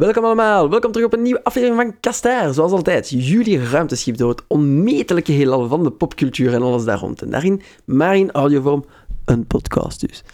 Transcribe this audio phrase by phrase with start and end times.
[0.00, 2.54] Welkom allemaal, welkom terug op een nieuwe aflevering van Kastaar.
[2.54, 7.22] Zoals altijd, jullie ruimteschip door het onmetelijke heelal van de popcultuur en alles daar rond.
[7.22, 8.84] En daarin, maar in audiovorm,
[9.24, 10.24] een podcast dus.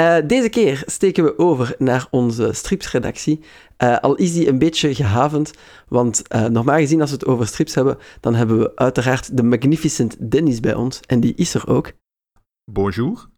[0.00, 3.40] Uh, deze keer steken we over naar onze stripsredactie.
[3.82, 5.50] Uh, al is die een beetje gehavend,
[5.88, 9.42] want uh, normaal gezien als we het over strips hebben, dan hebben we uiteraard de
[9.42, 11.00] Magnificent Dennis bij ons.
[11.00, 11.92] En die is er ook.
[12.70, 13.28] Bonjour.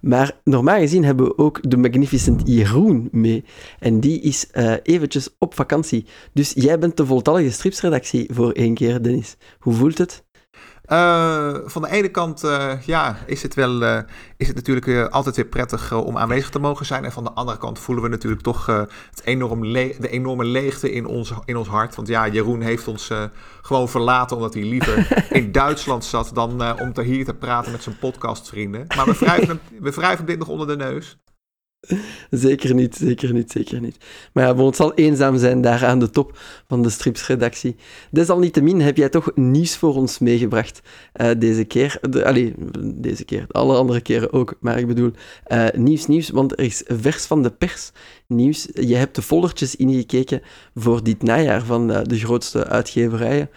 [0.00, 3.44] Maar normaal gezien hebben we ook de Magnificent Jeroen mee.
[3.78, 6.06] En die is uh, eventjes op vakantie.
[6.32, 9.36] Dus jij bent de voltallige stripsredactie voor één keer, Dennis.
[9.58, 10.24] Hoe voelt het?
[10.86, 13.98] Uh, van de ene kant uh, ja, is het, wel, uh,
[14.36, 17.04] is het natuurlijk altijd weer prettig om aanwezig te mogen zijn.
[17.04, 21.06] En van de andere kant voelen we natuurlijk toch het enorm de enorme leegte in
[21.06, 21.94] ons, in ons hart.
[21.94, 23.10] Want ja, Jeroen heeft ons
[23.62, 25.06] gewoon verlaten omdat hij liever
[25.38, 28.84] in Duitsland zat dan om te hier te praten met zijn podcastvrienden.
[28.96, 31.21] Maar we wrijven, we wrijven dit nog onder de neus.
[32.30, 33.96] Zeker niet, zeker niet, zeker niet.
[34.32, 36.38] Maar ja, het zal eenzaam zijn daar aan de top
[36.68, 37.76] van de stripsredactie.
[38.10, 40.80] Desalniettemin heb jij toch nieuws voor ons meegebracht
[41.20, 41.98] uh, deze keer.
[42.00, 42.52] De,
[42.94, 45.10] deze keer, alle andere keren ook, maar ik bedoel
[45.52, 47.92] uh, nieuws, nieuws, want er is vers van de pers
[48.26, 48.68] nieuws.
[48.72, 50.42] Je hebt de foldertjes ingekeken
[50.74, 53.50] voor dit najaar van uh, de grootste uitgeverijen.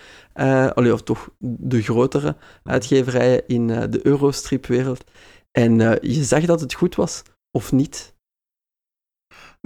[0.74, 5.04] allee, of toch de grotere uitgeverijen in de Eurostripwereld.
[5.52, 8.15] En je zag dat het goed was, of niet?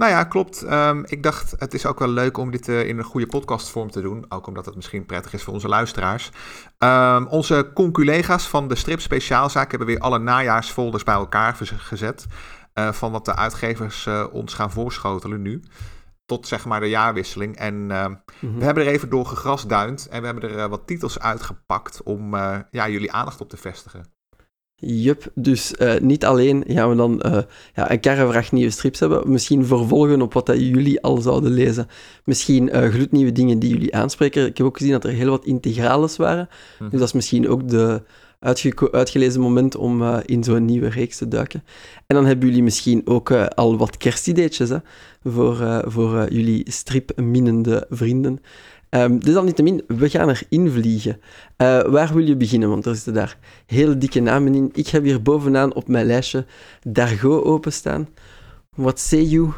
[0.00, 0.62] Nou ja, klopt.
[0.62, 3.90] Um, ik dacht, het is ook wel leuk om dit uh, in een goede podcastvorm
[3.90, 4.24] te doen.
[4.28, 6.30] Ook omdat het misschien prettig is voor onze luisteraars.
[6.78, 12.26] Um, onze conculega's van de Strip Speciaalzaak hebben weer alle najaarsfolders bij elkaar gezet.
[12.74, 15.62] Uh, van wat de uitgevers uh, ons gaan voorschotelen nu.
[16.26, 17.56] Tot zeg maar de jaarwisseling.
[17.56, 17.90] En mm
[18.40, 18.58] -hmm.
[18.58, 20.08] we hebben er even door gegrasduind.
[20.08, 22.34] En we hebben er wat titels uitgepakt om
[22.70, 24.19] ja, jullie aandacht op te vestigen.
[24.80, 27.38] Jup, dus uh, niet alleen gaan we dan uh,
[27.74, 31.86] ja, een karrevracht nieuwe strips hebben, misschien vervolgen op wat dat jullie al zouden lezen.
[32.24, 34.46] Misschien uh, gloednieuwe dingen die jullie aanspreken.
[34.46, 36.88] Ik heb ook gezien dat er heel wat integrales waren, mm.
[36.90, 38.02] dus dat is misschien ook de
[38.90, 41.62] uitgelezen moment om in zo'n nieuwe reeks te duiken.
[42.06, 44.76] En dan hebben jullie misschien ook al wat kerstideetjes hè,
[45.24, 48.40] voor, voor jullie stripminnende vrienden.
[48.90, 51.20] Um, desalniettemin, we gaan erin vliegen.
[51.56, 52.68] Uh, waar wil je beginnen?
[52.68, 54.70] Want er zitten daar heel dikke namen in.
[54.72, 56.46] Ik heb hier bovenaan op mijn lijstje
[56.82, 58.08] Dargo openstaan.
[58.76, 59.52] Wat say you?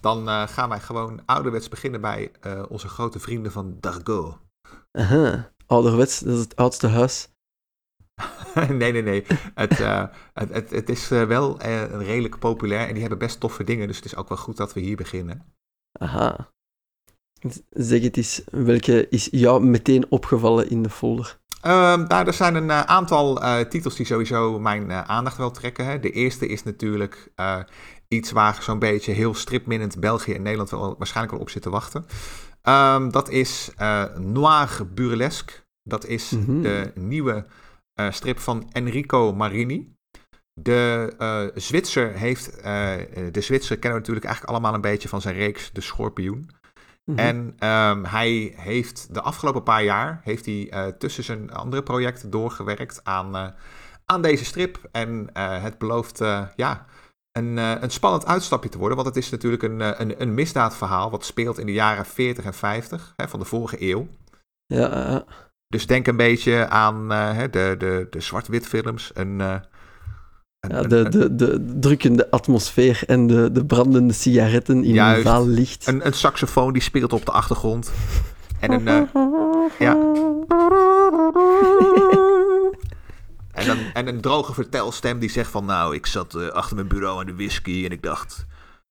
[0.00, 4.38] Dan uh, gaan wij gewoon ouderwets beginnen bij uh, onze grote vrienden van Dargo.
[4.92, 7.28] Aha, ouderwets, dat is het oudste huis.
[8.68, 9.24] nee, nee, nee.
[9.54, 11.62] Het, het, het, het, is wel
[11.98, 13.86] redelijk populair en die hebben best toffe dingen.
[13.86, 15.44] Dus het is ook wel goed dat we hier beginnen.
[15.92, 16.52] Aha.
[17.70, 21.38] Zeg het eens, welke is jou meteen opgevallen in de folder?
[21.66, 25.50] Um, nou, er zijn een uh, aantal uh, titels die sowieso mijn uh, aandacht wel
[25.50, 25.86] trekken.
[25.86, 26.00] Hè.
[26.00, 27.32] De eerste is natuurlijk
[28.08, 31.70] iets waar zo'n beetje heel stripminnend België en Nederland wel, waarschijnlijk wel op zit te
[31.70, 32.06] wachten.
[32.62, 33.70] Um, dat is
[34.18, 35.54] Noir Burlesque.
[35.82, 36.62] Dat is mm -hmm.
[36.62, 37.46] de nieuwe
[38.08, 39.96] strip van Enrico Marini.
[40.52, 42.62] De Zwitser heeft,
[43.32, 46.50] de Zwitser kennen we natuurlijk eigenlijk allemaal een beetje van zijn reeks De Schorpioen.
[47.04, 47.26] Mm -hmm.
[47.26, 52.30] En um, hij heeft de afgelopen paar jaar heeft hij, uh, tussen zijn andere projecten
[52.30, 53.46] doorgewerkt aan, uh,
[54.04, 54.78] aan deze strip.
[54.92, 56.18] En uh, het belooft
[56.56, 56.86] ja,
[57.32, 58.96] een, een spannend uitstapje te worden.
[58.96, 62.54] Want het is natuurlijk een, een, een misdaadverhaal wat speelt in de jaren 40 en
[62.54, 64.08] 50 hè, van de vorige eeuw.
[64.66, 65.24] Ja.
[65.68, 69.10] Dus denk een beetje aan de, de, de zwart-wit films.
[69.14, 69.62] Een,
[70.68, 75.48] ja, de, de, de drukkende atmosfeer en de, de brandende sigaretten in Juist, een vaal
[75.48, 75.86] licht.
[75.86, 77.92] Een, een saxofoon die speelt op de achtergrond.
[78.60, 78.86] En een...
[78.86, 79.02] Uh,
[79.78, 79.92] ja.
[83.62, 85.64] en, een, en een droge vertelstem die zegt van...
[85.64, 88.46] Nou, ik zat uh, achter mijn bureau aan de whisky en ik dacht...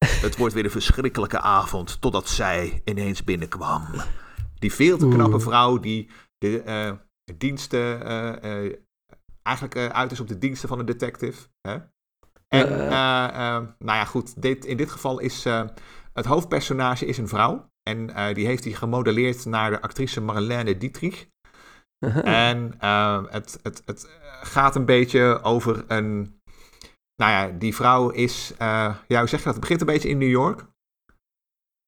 [0.05, 3.87] Het wordt weer een verschrikkelijke avond totdat zij ineens binnenkwam.
[4.59, 6.91] Die veel te knappe vrouw die de uh,
[7.37, 7.99] diensten
[9.43, 11.47] eigenlijk uh, uit is op de diensten van een detective.
[11.61, 11.77] Hè?
[12.47, 15.43] En uh, uh, nou ja, goed, dit, in dit geval is
[16.13, 17.71] het hoofdpersonage is een vrouw.
[17.83, 21.27] En die heeft hij gemodelleerd naar de actrice Marlene Dietrich.
[22.23, 22.75] en
[23.29, 24.09] het, het, het
[24.41, 26.41] gaat een beetje over een...
[27.15, 28.53] Nou ja, die vrouw is...
[28.57, 29.45] ja, hoe zeg je dat?
[29.45, 30.65] Het begint een beetje in New York.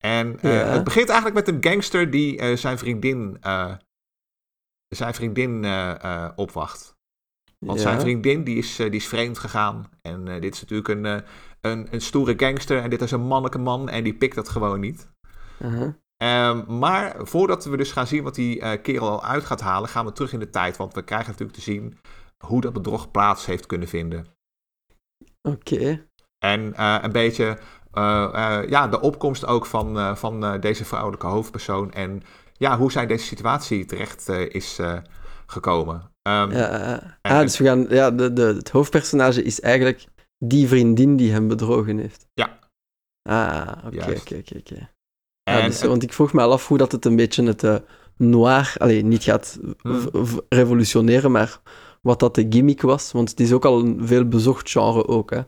[0.03, 0.49] En ja.
[0.49, 3.37] het begint eigenlijk met een gangster die zijn vriendin...
[4.87, 5.65] zijn vriendin
[6.35, 6.94] opwacht.
[7.65, 9.89] Want zijn vriendin die is, die is vreemd gegaan.
[10.01, 11.17] En uh, dit is natuurlijk een, uh,
[11.61, 12.81] een, een stoere gangster.
[12.81, 13.89] En dit is een mannelijke man.
[13.89, 15.09] En die pikt dat gewoon niet.
[15.57, 15.93] -huh.
[16.17, 19.89] um, maar voordat we dus gaan zien wat die uh, kerel al uit gaat halen,
[19.89, 20.77] gaan we terug in de tijd.
[20.77, 21.97] Want we krijgen natuurlijk te zien
[22.37, 24.25] hoe dat bedrog plaats heeft kunnen vinden.
[25.41, 25.73] Oké.
[25.73, 26.07] Okay.
[26.39, 27.57] En een beetje
[28.67, 31.91] ja, de opkomst ook van, van deze vrouwelijke hoofdpersoon.
[31.91, 32.21] En
[32.53, 34.79] ja, hoe zij deze situatie terecht is
[35.45, 36.14] gekomen.
[36.27, 40.05] Um, ja, ah, dus we gaan, ja, de, de, het hoofdpersonage is eigenlijk
[40.37, 42.27] die vriendin die hem bedrogen heeft.
[42.33, 42.59] Ja.
[43.29, 44.89] Ah, oké, oké, oké.
[45.65, 47.75] Dus, want ik vroeg me al af hoe dat het een beetje het uh,
[48.17, 50.09] noir, alleen niet gaat hmm.
[50.49, 51.59] revolutioneren, maar
[52.01, 53.11] wat dat de gimmick was.
[53.11, 55.41] Want het is ook al een veel bezocht genre ook, hè.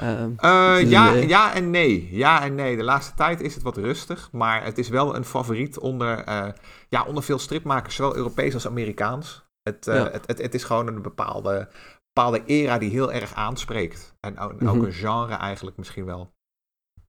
[0.00, 2.08] Uh, uh, ja, ja en nee.
[2.10, 2.76] Ja en nee.
[2.76, 6.48] De laatste tijd is het wat rustig, maar het is wel een favoriet onder, uh,
[6.88, 9.43] ja, onder veel stripmakers, zowel Europees als Amerikaans.
[9.64, 10.10] Het, ja.
[10.10, 11.68] het, het, het, is gewoon een bepaalde,
[12.12, 14.14] bepaalde era die heel erg aanspreekt.
[14.20, 14.68] En ook, mm -hmm.
[14.68, 16.32] ook een genre eigenlijk misschien wel.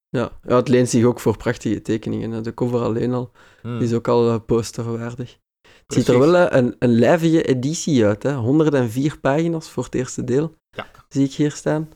[0.09, 2.43] Ja, ja, het leent zich ook voor prachtige tekeningen.
[2.43, 3.31] De cover alleen al
[3.61, 3.81] hmm.
[3.81, 5.39] is ook al uh, posterwaardig.
[5.61, 8.23] Het ziet er wel uh, een, een lijvige editie uit.
[8.23, 8.33] Hè?
[8.33, 10.55] 104 pagina's voor het eerste deel.
[10.69, 10.87] Ja.
[11.09, 11.91] Zie ik hier staan.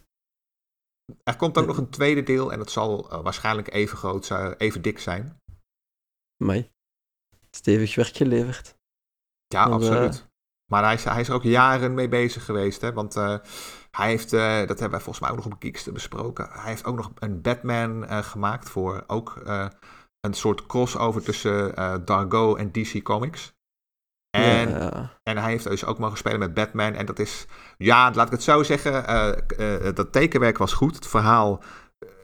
[1.24, 4.82] Er komt ook nog een tweede deel en dat zal uh, waarschijnlijk even groot, even
[4.82, 5.42] dik zijn.
[6.44, 6.72] Mai.
[7.52, 8.78] Stevig werk geleverd.
[9.48, 10.29] Ja, absoluut.
[10.70, 12.82] Maar hij is, hij is er ook jaren mee bezig geweest.
[12.82, 12.94] Hè?
[12.94, 13.36] Want uh,
[13.92, 16.48] hij heeft, uh, dat hebben wij volgens mij ook nog op Geekster besproken.
[16.52, 19.42] Hij heeft ook nog een Batman uh, gemaakt voor ook
[20.20, 21.74] een soort crossover tussen
[22.06, 23.58] Dargo en DC Comics.
[24.30, 25.12] En, ja.
[25.24, 26.94] en hij heeft dus ook mogen spelen met Batman.
[26.94, 27.46] En dat is,
[27.78, 29.06] ja, laat ik het zo zeggen.
[29.96, 30.96] dat tekenwerk was goed.
[30.96, 31.64] Het verhaal,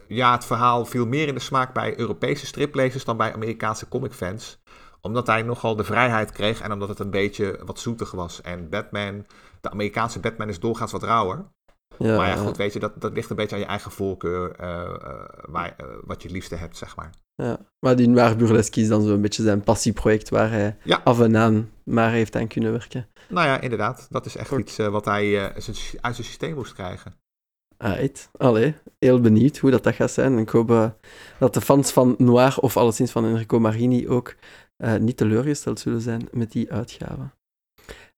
[0.08, 4.60] ja, het verhaal viel meer in de smaak bij Europese striplezers dan bij Amerikaanse comicfans
[5.06, 8.42] omdat hij nogal de vrijheid kreeg en omdat het een beetje wat zoetig was.
[8.42, 9.25] En Batman,
[9.62, 11.46] de Amerikaanse Batman is doorgaans wat rauwer.
[11.98, 14.56] Ja, maar ja, goed, weet je, dat, dat ligt een beetje aan je eigen voorkeur,
[14.62, 14.96] uh,
[15.46, 17.10] waar, uh, wat je het liefste hebt, zeg maar.
[17.36, 21.02] Ja, maar die Noir Burlesque is dan zo'n beetje zijn passieproject waar hij ja.
[21.04, 23.08] af en aan maar heeft aan kunnen werken.
[23.30, 24.08] Nou ja, inderdaad.
[24.10, 25.63] Dat is echt iets wat hij uit
[26.01, 27.16] zijn systeem moest krijgen.
[27.78, 28.30] Right.
[28.38, 30.38] Allee, heel benieuwd hoe dat, dat gaat zijn.
[30.38, 30.96] Ik hoop
[31.40, 34.36] dat de fans van Noir, of alleszins van Enrico Marini, ook
[34.77, 37.31] uh, niet teleurgesteld zullen zijn met die uitgave.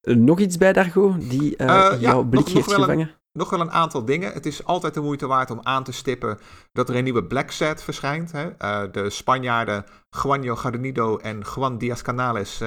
[0.02, 3.08] Uh, nog iets bij, Dargo, die uh, jouw blik nog, heeft nog gevangen?
[3.08, 4.34] Een, nog wel een aantal dingen.
[4.34, 6.38] Het is altijd de moeite waard om aan te stippen
[6.72, 8.32] dat er een nieuwe Black Set verschijnt.
[8.32, 8.50] Hè?
[8.92, 9.86] de Spanjaarden
[10.24, 12.62] Juanjo Garnido en Juan Diaz Canales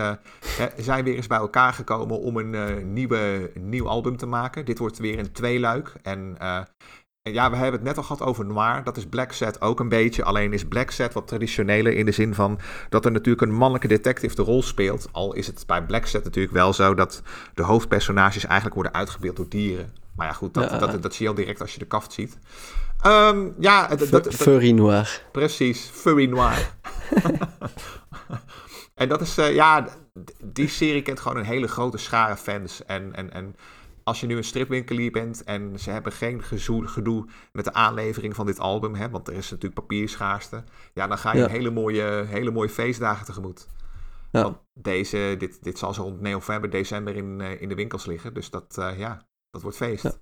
[0.76, 4.64] zijn weer eens bij elkaar gekomen om een nieuwe, nieuw album te maken.
[4.64, 5.92] Dit wordt weer een tweeluik.
[6.02, 6.66] En en
[7.32, 8.84] ja, we hebben het net al gehad over noir.
[8.84, 10.24] Dat is Black Set ook een beetje.
[10.24, 13.88] Alleen is Black Set wat traditioneler in de zin van dat er natuurlijk een mannelijke
[13.88, 15.08] detective de rol speelt.
[15.12, 17.22] Al is het bij Black Set natuurlijk wel zo dat
[17.54, 19.94] de hoofdpersonages eigenlijk worden uitgebeeld door dieren.
[20.16, 22.38] Maar ja, goed, dat, dat, dat, zie je al direct als je de kaft ziet.
[23.06, 25.22] Um, ja, dat, dat, furry noir.
[25.32, 26.70] Precies, furry noir.
[28.94, 29.88] en dat is, uh, ja,
[30.42, 32.84] die serie kent gewoon een hele grote schare fans.
[32.84, 33.56] En, en, en
[34.04, 36.42] als je nu een stripwinkelier bent en ze hebben geen
[36.88, 40.64] gedoe met de aanlevering van dit album, hè, want er is natuurlijk papierschaarste,
[40.94, 43.68] ja, dan ga je een hele mooie, hele mooie feestdagen tegemoet.
[44.30, 44.42] Ja.
[44.42, 48.34] Want deze, dit, dit zal zo rond november, december in, uh, in de winkels liggen.
[48.34, 50.02] Dus dat, uh, ja, dat wordt feest.
[50.02, 50.12] Ja.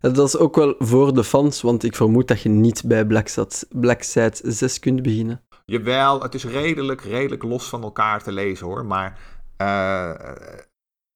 [0.00, 3.28] Dat is ook wel voor de fans, want ik vermoed dat je niet bij Black,
[3.28, 5.42] Sat, Black Side 6 kunt beginnen.
[5.64, 8.86] Jawel, het is redelijk, redelijk los van elkaar te lezen hoor.
[8.86, 9.18] Maar
[9.58, 10.32] uh,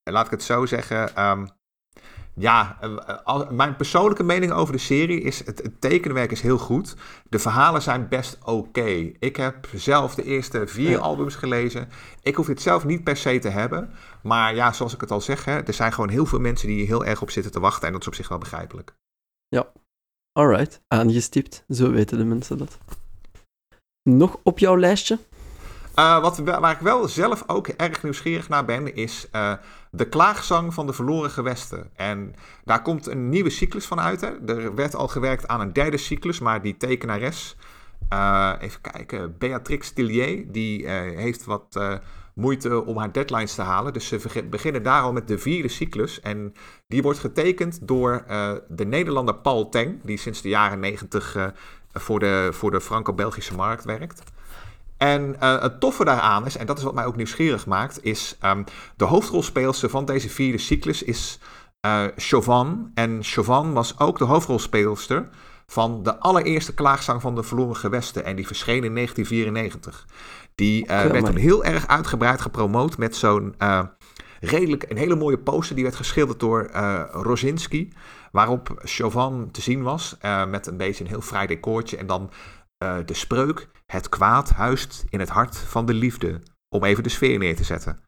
[0.03, 1.29] laat ik het zo zeggen.
[1.29, 1.49] Um,
[2.39, 6.95] ja, eh, mijn persoonlijke mening over de serie is: het, het tekenwerk is heel goed.
[7.29, 9.11] De verhalen zijn best oké.
[9.19, 11.89] Ik heb zelf de eerste vier albums gelezen.
[12.21, 13.89] Ik hoef dit zelf niet per se te hebben.
[14.21, 16.77] Maar ja, zoals ik het al zeg, hè, er zijn gewoon heel veel mensen die
[16.77, 17.87] hier heel erg op zitten te wachten.
[17.87, 18.93] En dat is op zich wel begrijpelijk.
[19.47, 19.71] Ja,
[20.31, 20.81] alright.
[20.87, 21.63] Aangestipt.
[21.67, 22.77] Zo weten de mensen dat.
[24.03, 25.19] Nog op jouw lijstje?
[25.95, 29.53] Uh, wat, waar ik wel zelf ook erg nieuwsgierig naar ben, is uh,
[29.91, 31.89] de klaagzang van de verloren gewesten.
[31.95, 34.21] En daar komt een nieuwe cyclus van uit.
[34.21, 34.45] Hè.
[34.45, 37.55] Er werd al gewerkt aan een derde cyclus, maar die tekenares,
[38.13, 41.79] uh, even kijken, Beatrix Tillier, die heeft wat
[42.33, 43.93] moeite om haar deadlines te halen.
[43.93, 46.19] Dus ze beginnen daar al met de vierde cyclus.
[46.19, 46.53] En
[46.87, 48.23] die wordt getekend door
[48.67, 51.53] de Nederlander Paul Teng, die sinds de jaren negentig
[51.93, 54.23] voor de, voor de Franco-Belgische markt werkt.
[54.99, 58.37] En uh, het toffe daaraan is, en dat is wat mij ook nieuwsgierig maakt, is
[58.45, 58.63] um,
[58.95, 61.39] de hoofdrolspeelster van deze vierde cyclus is
[61.85, 62.91] uh, Chauvin.
[62.93, 65.29] En Chauvin was ook de hoofdrolspeelster
[65.67, 68.25] van de allereerste klaagzang van de verloren gewesten.
[68.25, 70.05] En die verscheen in 1994.
[70.55, 73.55] Die uh, werd toen heel erg uitgebreid gepromoot met zo'n
[74.39, 75.75] redelijk, een hele mooie poster.
[75.75, 76.69] Die werd geschilderd door
[77.11, 77.93] Rosinski.
[78.31, 80.17] Waarop Chauvin te zien was.
[80.47, 81.97] met een beetje een heel vrij decoortje.
[81.97, 82.29] En dan
[82.83, 86.41] uh, de spreuk: Het kwaad huist in het hart van de liefde.
[86.75, 87.99] Om even de sfeer neer te zetten.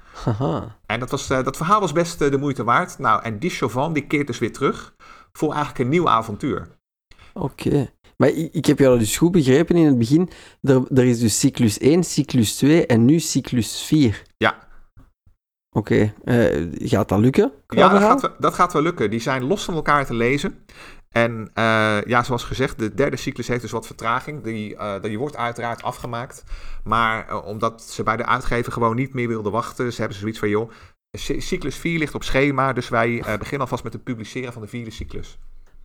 [0.86, 3.00] En dat, was, uh, dat verhaal was best uh, de moeite waard.
[3.00, 4.96] Nou, en die Chauvin die keert dus weer terug
[5.32, 6.68] voor eigenlijk een nieuw avontuur.
[7.34, 7.94] Oké.
[8.18, 10.30] Maar ik, ik heb jou dus goed begrepen in het begin.
[10.62, 14.24] Er, er is dus cyclus 1, cyclus 2 en nu cyclus 4.
[14.38, 14.58] Ja.
[15.76, 17.52] Oké, eh, gaat dat lukken?
[17.68, 19.10] Ja, dat gaat, dat gaat wel lukken.
[19.10, 20.66] Die zijn los van elkaar te lezen.
[21.12, 24.44] En eh, ja, zoals gezegd, de derde cyclus heeft dus wat vertraging.
[24.44, 26.44] Die, die wordt uiteraard afgemaakt.
[26.84, 30.40] Maar eh, omdat ze bij de uitgever gewoon niet meer wilden wachten, ze hebben zoiets
[30.40, 30.72] van, joh,
[31.18, 34.68] cy- cyclus 4 ligt op schema, dus wij beginnen alvast met het publiceren van de
[34.68, 35.40] vierde cyclus.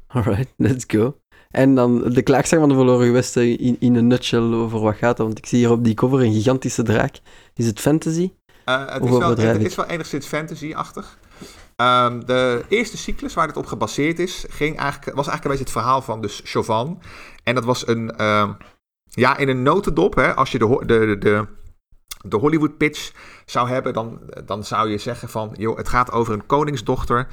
[0.07, 1.17] Alright, let's go.
[1.51, 5.19] En dan de klaagzang van de verloren gewesten in, in een nutshell over wat gaat?
[5.19, 7.21] Want ik zie hier op die cover een gigantische draak.
[7.55, 8.33] Is het fantasy?
[8.65, 11.19] Het, is wel, het is wel enigszins fantasy-achtig.
[11.77, 15.75] Ehm, de eerste cyclus waar het op gebaseerd is, ging eigenlijk, was eigenlijk een het
[15.75, 16.99] verhaal van dus Chauvin.
[17.43, 18.53] En dat was een, ehm,
[19.05, 21.47] ja, in een notendop, hè, als je de, de, de,
[22.29, 23.13] de, Hollywood pitch
[23.45, 27.29] zou hebben, dan, dan zou je zeggen van, joh, het gaat over een koningsdochter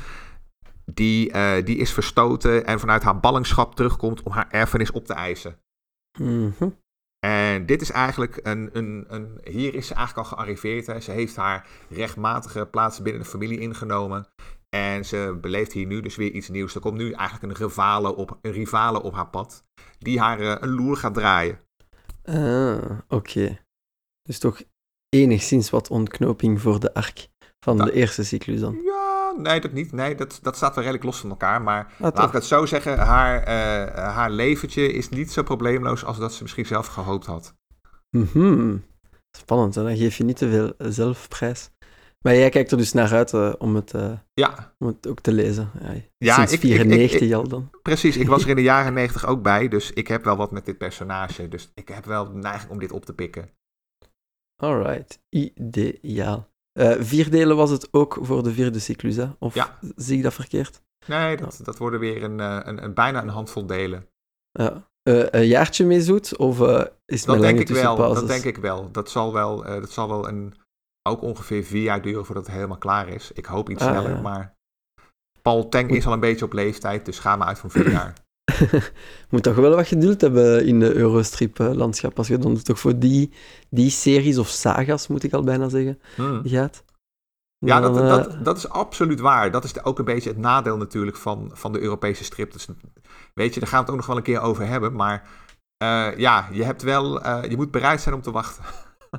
[0.86, 5.14] die, eh, die is verstoten en vanuit haar ballingschap terugkomt om haar erfenis op te
[5.14, 5.60] eisen.
[6.20, 6.70] Mhm.
[7.26, 9.40] En dit is eigenlijk een, een, een.
[9.44, 10.88] Hier is ze eigenlijk al gearriveerd.
[10.88, 11.00] Hè.
[11.00, 14.28] Ze heeft haar rechtmatige plaats binnen de familie ingenomen.
[14.70, 16.76] En ze beleeft hier nu dus weer iets nieuws.
[16.76, 19.64] Er komt nu eigenlijk een rivale op, een rivale op haar pad.
[20.00, 21.60] Die haar eh, een loer gaat draaien.
[22.24, 23.60] Ah, oké.
[24.22, 24.62] Dus toch
[25.10, 27.28] enigszins wat ontknoping voor de arc
[27.66, 27.84] van Ja.
[27.86, 28.74] de eerste cyclus dan.
[28.84, 29.03] Ja,
[29.38, 29.92] nee, dat niet.
[29.92, 31.62] Nee, dat, dat staat wel redelijk los van elkaar.
[31.62, 32.98] Maar Ah, laat ik het zo zeggen.
[32.98, 37.54] Haar, eh, haar leventje is niet zo probleemloos als dat ze misschien zelf gehoopt had.
[38.10, 38.78] Mhm.
[39.38, 39.84] Spannend, hè?
[39.84, 41.70] dan geef je niet te veel zelfprijs.
[42.22, 45.20] Maar jij kijkt er dus naar uit eh, om, het, eh, Ja, om het ook
[45.20, 45.70] te lezen.
[45.82, 47.70] Ja, Ja, sinds ik- ik- ik- 94 ik- al dan.
[47.82, 48.18] precies.
[48.18, 49.68] Ik was er in de jaren negentig ook bij.
[49.68, 51.48] Dus ik heb wel wat met dit personage.
[51.48, 53.50] Dus ik heb wel de neiging om dit op te pikken.
[54.64, 56.50] Alright, ideaal.
[56.74, 59.28] Eh vier delen was het ook voor de vierde cyclus, hè?
[59.40, 59.78] Of Ja.
[59.96, 60.82] zie ik dat verkeerd?
[61.08, 64.08] Nee, dat, dat worden weer een, eh, een, een, bijna een handvol delen.
[64.52, 64.88] Ja.
[65.04, 66.38] Eh, een jaartje mee zoet?
[66.38, 66.60] Of
[67.06, 67.96] is het Dat denk ik wel.
[67.96, 68.92] Dat denk ik wel.
[68.92, 70.54] Dat zal wel, dat zal wel een,
[71.10, 73.32] ook ongeveer vier jaar duren voordat het helemaal klaar is.
[73.34, 74.22] Ik hoop iets Ah, sneller, ja.
[74.22, 74.56] maar
[75.42, 78.14] Paul Teng is al een beetje op leeftijd, dus ga maar uit van vier jaar.
[79.30, 82.18] Moet toch wel wat geduld hebben in de Eurostrip-landschap.
[82.18, 83.34] Als je dan toch voor die,
[83.70, 86.42] die series of sagas, moet ik al bijna zeggen, Hmm.
[86.44, 86.84] gaat.
[87.58, 89.52] Ja, dat, eh, dat, dat is absoluut waar.
[89.52, 92.52] Dat is ook een beetje het nadeel natuurlijk van, van de Europese strip.
[92.52, 92.68] Dus,
[93.34, 94.94] weet je, daar gaan we het ook nog wel een keer over hebben.
[94.94, 95.30] Maar
[95.78, 98.64] eh, ja, je, hebt wel, eh, je moet bereid zijn om te wachten.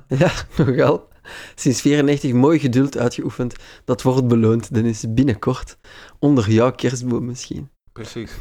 [0.08, 1.08] Ja, nogal.
[1.54, 3.54] Sinds 94 mooi geduld uitgeoefend.
[3.84, 4.74] Dat wordt beloond.
[4.74, 5.78] Dan is binnenkort
[6.18, 7.70] onder jouw kerstboom misschien.
[7.92, 8.32] Precies.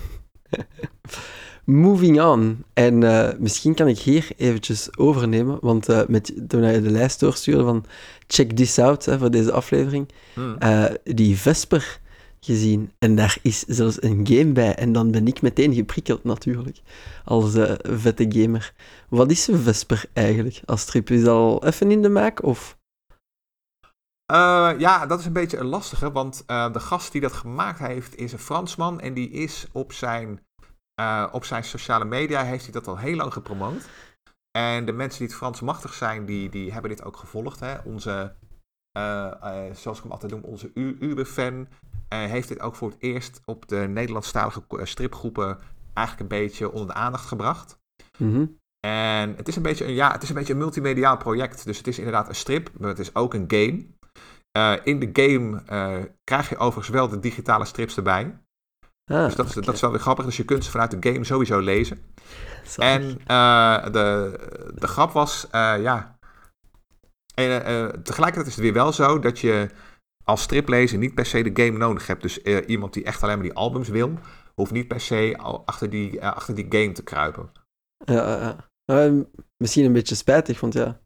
[1.66, 2.64] Moving on.
[2.74, 7.20] En eh, misschien kan ik hier eventjes overnemen, want eh, met, toen je de lijst
[7.20, 7.86] doorstuurde van
[8.28, 10.56] check this out hè, voor deze aflevering, Hmm.
[10.58, 12.00] eh, die Vesper
[12.40, 12.92] gezien.
[13.00, 14.76] En daar is zelfs een game bij.
[14.76, 16.78] En dan ben ik meteen geprikkeld natuurlijk,
[17.26, 18.74] als vette gamer.
[19.10, 21.10] Wat is een Vesper eigenlijk als strip?
[21.10, 22.44] Is al even in de maak?
[22.44, 22.78] Of...
[24.25, 27.80] Eh, ja, dat is een beetje een lastige, want eh, de gast die dat gemaakt
[27.80, 30.46] heeft is een Fransman en die is op zijn,
[30.96, 33.89] eh, op zijn sociale media, heeft hij dat al heel lang gepromoot.
[34.58, 37.60] En de mensen die het Frans machtig zijn, die, die hebben dit ook gevolgd.
[37.60, 37.77] Hè?
[37.84, 38.36] Onze,
[39.74, 41.68] zoals ik hem altijd noem, onze Uber-fan
[42.08, 45.60] heeft dit ook voor het eerst op de Nederlandstalige stripgroepen
[45.94, 47.80] eigenlijk een beetje onder de aandacht gebracht.
[48.18, 48.46] Mhm.
[48.80, 51.65] En het is een beetje een, ja, het is een beetje een multimediaal project.
[51.65, 53.86] Dus het is inderdaad een strip, maar het is ook een game.
[54.54, 58.38] Eh, in de game eh, krijg je overigens wel de digitale strips erbij.
[59.12, 60.26] Ah, dus dat dat is wel weer grappig.
[60.26, 62.02] Dus je kunt ze vanuit de game sowieso lezen.
[62.78, 64.40] En eh, de,
[64.76, 66.18] de grap was, ja.
[67.36, 69.70] En, tegelijkertijd is het weer wel zo dat je
[70.24, 72.22] als striplezer niet per se de game nodig hebt.
[72.22, 74.14] Dus iemand die echt alleen maar die albums wil,
[74.56, 77.52] hoeft niet per se al achter die, achter die game te kruipen.
[78.06, 78.56] Ja,
[79.58, 81.02] misschien een beetje spijtig, want ja,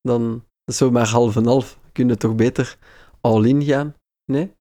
[0.00, 1.80] dan is het zo maar half en half.
[1.92, 2.78] Kun je toch beter
[3.20, 3.94] all-in gaan?
[4.32, 4.54] Nee?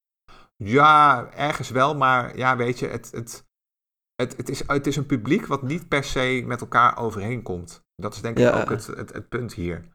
[0.58, 3.46] Ja, ergens wel, maar ja, weet je, het, het,
[4.16, 7.84] het, het, is, het is een publiek wat niet per se met elkaar overheen komt.
[7.96, 8.62] Dat is denk ik Ja.
[8.62, 9.90] ook het, het, het punt hier.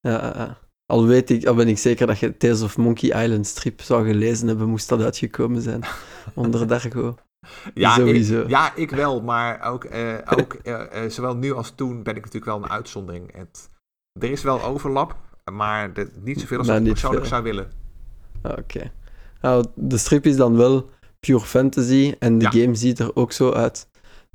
[0.00, 0.58] Ja, ja, ja.
[0.86, 4.06] Al weet ik, al ben ik zeker dat je Tales of Monkey Island strip zou
[4.06, 5.82] gelezen hebben, moest dat uitgekomen zijn.
[6.34, 7.14] Onder Dargo.
[7.74, 8.40] Ja, Sowieso.
[8.40, 12.16] Ik, ja, ik wel, maar ook, eh, ook eh, eh, zowel nu als toen ben
[12.16, 13.34] ik natuurlijk wel een uitzondering.
[13.34, 13.70] Het,
[14.20, 15.16] er is wel overlap,
[15.52, 17.70] maar de, niet zoveel als Maar ik persoonlijk zou willen.
[18.42, 18.92] Ah, Oké.
[19.40, 22.50] Nou, de strip is dan wel pure fantasy en de Ja.
[22.50, 23.88] game ziet er ook zo uit.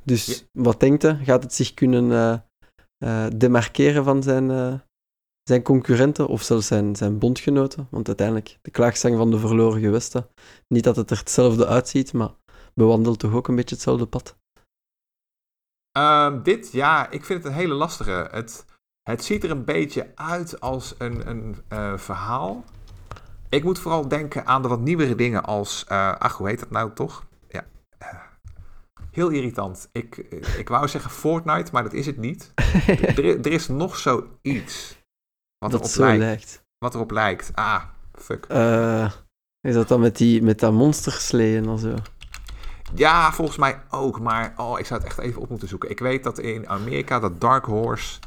[0.04, 0.34] Dus Ja.
[0.62, 1.16] wat denkt je?
[1.22, 2.42] Gaat het zich kunnen
[2.98, 4.74] eh, demarkeren van zijn, eh,
[5.42, 7.86] zijn concurrenten of zelfs zijn, zijn bondgenoten?
[7.90, 10.28] Want uiteindelijk, de klaagzang van de verloren gewesten.
[10.68, 12.30] Niet dat het er hetzelfde uitziet, maar
[12.74, 14.36] bewandelt toch ook een beetje hetzelfde pad.
[15.92, 18.28] Ehm, dit, ja, ik vind het een hele lastige.
[18.30, 18.64] Het,
[19.08, 22.64] het ziet er een beetje uit als een, een eh, verhaal.
[23.48, 25.84] Ik moet vooral denken aan de wat nieuwere dingen als...
[25.84, 27.24] eh, ach, hoe heet dat nou toch?
[27.48, 27.64] Ja.
[27.98, 28.08] eh,
[29.10, 29.88] heel irritant.
[29.92, 30.16] Ik,
[30.58, 32.52] ik wou zeggen Fortnite, maar dat is het niet.
[33.16, 34.98] er, er is nog zoiets
[35.58, 36.62] wat dat erop, zo lijkt, lijkt.
[36.78, 37.50] wat erop lijkt.
[37.54, 38.46] Ah, fuck.
[39.60, 41.94] Is dat dan met, die, met dat monstersleeën en zo?
[42.94, 44.20] Ja, volgens mij ook.
[44.20, 45.90] Maar oh, ik zou het echt even op moeten zoeken.
[45.90, 48.18] Ik weet dat in Amerika dat Dark Horse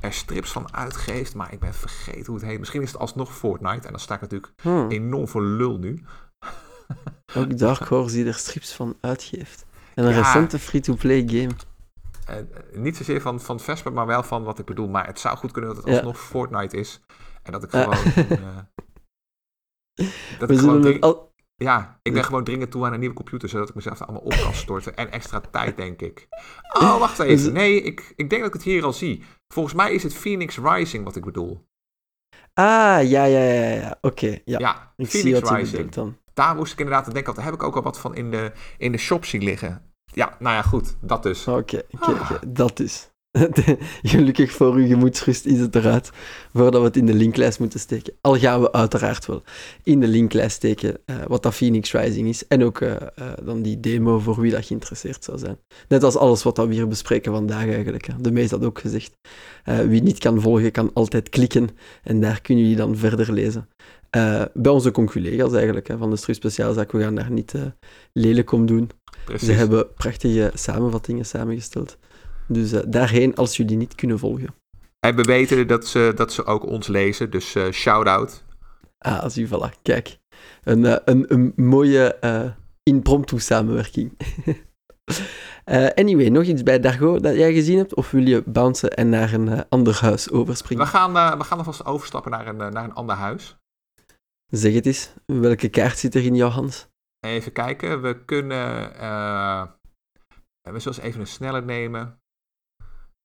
[0.00, 1.34] er strips van uitgeeft.
[1.34, 2.58] Maar ik ben vergeten hoe het heet.
[2.58, 3.86] Misschien is het alsnog Fortnite.
[3.86, 6.04] En dan sta ik natuurlijk Hm, enorm voor lul nu.
[7.36, 9.66] Ook Dark Horse die er strips van uitgeeft.
[9.94, 10.16] En een Ja.
[10.18, 11.50] recente free-to-play game.
[12.26, 12.36] Eh,
[12.72, 14.88] niet zozeer van, van Vesper, maar wel van wat ik bedoel.
[14.88, 15.94] Maar het zou goed kunnen dat het Ja.
[16.00, 17.00] alsnog Fortnite is.
[17.42, 17.94] En dat ik gewoon...
[18.16, 18.56] eh,
[20.38, 21.27] dat We ik gewoon zullen al...
[21.64, 24.22] Ja, ik ben gewoon dringend toe aan een nieuwe computer, zodat ik mezelf er allemaal
[24.22, 24.96] op kan storten.
[24.96, 26.26] En extra tijd, denk ik.
[26.80, 27.44] Oh, wacht even.
[27.44, 29.24] Dus- Nee, ik, ik denk dat ik het hier al zie.
[29.48, 31.66] Volgens mij is het Phoenix Rising wat ik bedoel.
[32.54, 32.64] Ah,
[33.08, 33.98] ja, ja, ja, ja.
[34.00, 34.58] Oké, ja.
[34.58, 35.90] Ja, Ik zie Phoenix wat Rising.
[35.90, 36.16] dan.
[36.34, 38.30] Daar moest ik inderdaad aan denken, want daar heb ik ook al wat van in
[38.30, 39.92] de, in de shop zien liggen.
[40.04, 40.96] Ja, nou ja, goed.
[41.00, 41.46] Dat dus.
[41.48, 42.30] Oké, Ah.
[42.46, 43.10] Dat is.
[44.02, 46.10] Gelukkig voor uw gemoedsrust is het eruit,
[46.52, 48.12] voordat we het in de linklijst moeten steken.
[48.20, 49.42] Al gaan we uiteraard wel
[49.82, 52.46] in de linklijst steken eh, wat dat Phoenix Rising is.
[52.46, 53.06] En ook eh, eh,
[53.44, 55.58] dan die demo voor wie dat geïnteresseerd zou zijn.
[55.88, 58.06] Net als alles wat we hier bespreken vandaag eigenlijk.
[58.06, 58.12] Hè.
[58.20, 59.12] De meest had ook gezegd.
[59.86, 61.68] Wie niet kan volgen, kan altijd klikken.
[62.02, 63.68] En daar kunnen jullie dan verder lezen.
[64.52, 66.92] Bij onze conculega's eigenlijk, hè, van de Stru Speciaalzaak.
[66.92, 67.54] We gaan daar niet
[68.12, 68.90] lelijk om doen.
[69.24, 69.46] Precies.
[69.46, 71.98] Ze hebben prachtige samenvattingen samengesteld.
[72.48, 74.54] Dus eh, daarheen als jullie niet kunnen volgen.
[75.00, 78.44] En we weten dat ze, dat ze ook ons lezen, dus eh shout-out.
[78.98, 79.82] Ah, zie, voilà.
[79.82, 80.18] Kijk.
[80.62, 82.18] Een, eh, een, een mooie
[82.82, 84.12] impromptu samenwerking.
[85.94, 87.94] Anyway, nog iets bij Dargo dat jij gezien hebt?
[87.94, 90.84] Of wil je bouncen en naar een ander huis overspringen?
[90.84, 93.56] We gaan, we gaan alvast overstappen naar een, naar een ander huis.
[94.46, 95.12] Zeg het eens.
[95.26, 96.90] Welke kaart zit er in jouw hand?
[97.20, 98.92] Even kijken, we kunnen...
[100.62, 102.20] we zullen eens even een snelle nemen.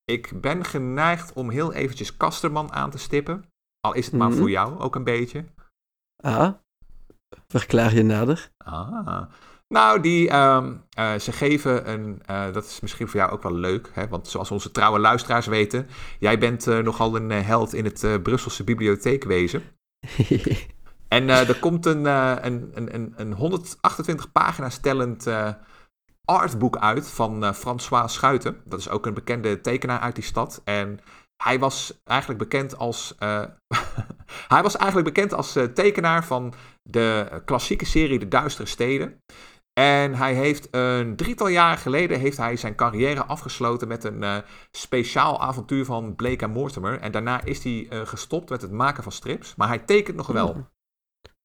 [0.04, 3.44] Ik ben geneigd om heel eventjes Kasterman aan te stippen.
[3.80, 4.38] Al is het maar Mhm.
[4.38, 5.44] voor jou ook een beetje.
[6.16, 6.52] Ah,
[7.48, 8.50] verklaar je nader.
[8.56, 9.22] Ah.
[9.68, 13.54] Nou, die, ehm, eh, ze geven een, eh, dat is misschien voor jou ook wel
[13.54, 14.08] leuk, hè?
[14.08, 15.88] want zoals onze trouwe luisteraars weten,
[16.18, 19.62] jij bent eh, nogal een held in het Brusselse bibliotheekwezen.
[21.08, 25.26] En er komt een, een, een, een, een 128 pagina's tellend
[26.24, 28.60] artboek uit van eh, François Schuiten.
[28.64, 30.60] Dat is ook een bekende tekenaar uit die stad.
[30.64, 31.00] En
[31.36, 33.44] hij was eigenlijk bekend als, eh,
[34.54, 39.22] hij was eigenlijk bekend als eh, tekenaar van de klassieke serie De Duistere Steden.
[39.72, 45.40] En hij heeft een drietal jaar geleden heeft hij zijn carrière afgesloten met een speciaal
[45.40, 47.00] avontuur van Blake en Mortimer.
[47.00, 49.54] En daarna is hij gestopt met het maken van strips.
[49.54, 50.66] Maar hij tekent nog wel.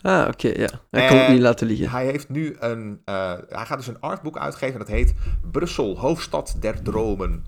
[0.02, 0.70] Ah, oké, ja.
[0.90, 1.90] Hij kon het niet laten liggen.
[1.90, 3.02] Hij heeft nu een.
[3.06, 4.80] eh, hij gaat dus een artboek uitgeven.
[4.80, 5.14] Dat heet
[5.52, 7.46] Brussel, hoofdstad der dromen.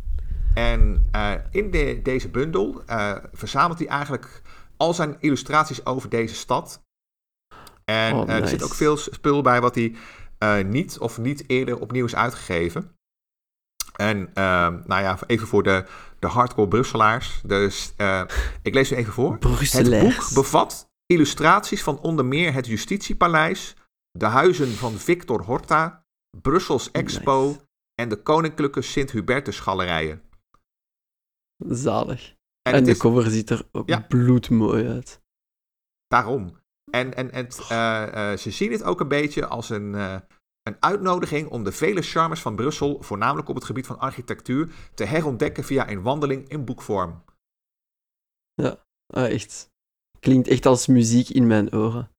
[0.53, 4.41] En eh, in de, deze bundel eh, verzamelt hij eigenlijk
[4.77, 6.83] al zijn illustraties over deze stad.
[7.85, 9.95] En Oh, er zit ook veel spul bij wat hij
[10.63, 12.95] niet of niet eerder opnieuw is uitgegeven.
[13.95, 15.85] En ehm, nou ja, even voor de,
[16.19, 17.41] de hardcore Brusselaars.
[17.45, 17.93] Dus
[18.61, 19.37] ik lees u even voor.
[19.71, 23.76] Het boek bevat illustraties van onder meer het Justitiepaleis,
[24.12, 26.06] de huizen van Victor Horta,
[26.41, 27.67] Brussels Expo Nice.
[28.02, 30.21] en de Koninklijke Sint-Hubertus-galerijen.
[31.58, 32.36] Zalig.
[32.62, 34.00] En, de is cover ziet er ook Ja.
[34.00, 35.21] bloedmooi uit.
[36.08, 36.60] daarom.
[36.91, 40.19] En, en, en eh, eh, ze zien het ook een beetje als een, eh,
[40.63, 45.04] een uitnodiging om de vele charmes van Brussel, voornamelijk op het gebied van architectuur, te
[45.04, 47.24] herontdekken via een wandeling in boekvorm.
[49.08, 49.70] Ah, echt.
[50.25, 52.10] Klinkt echt als muziek in mijn oren.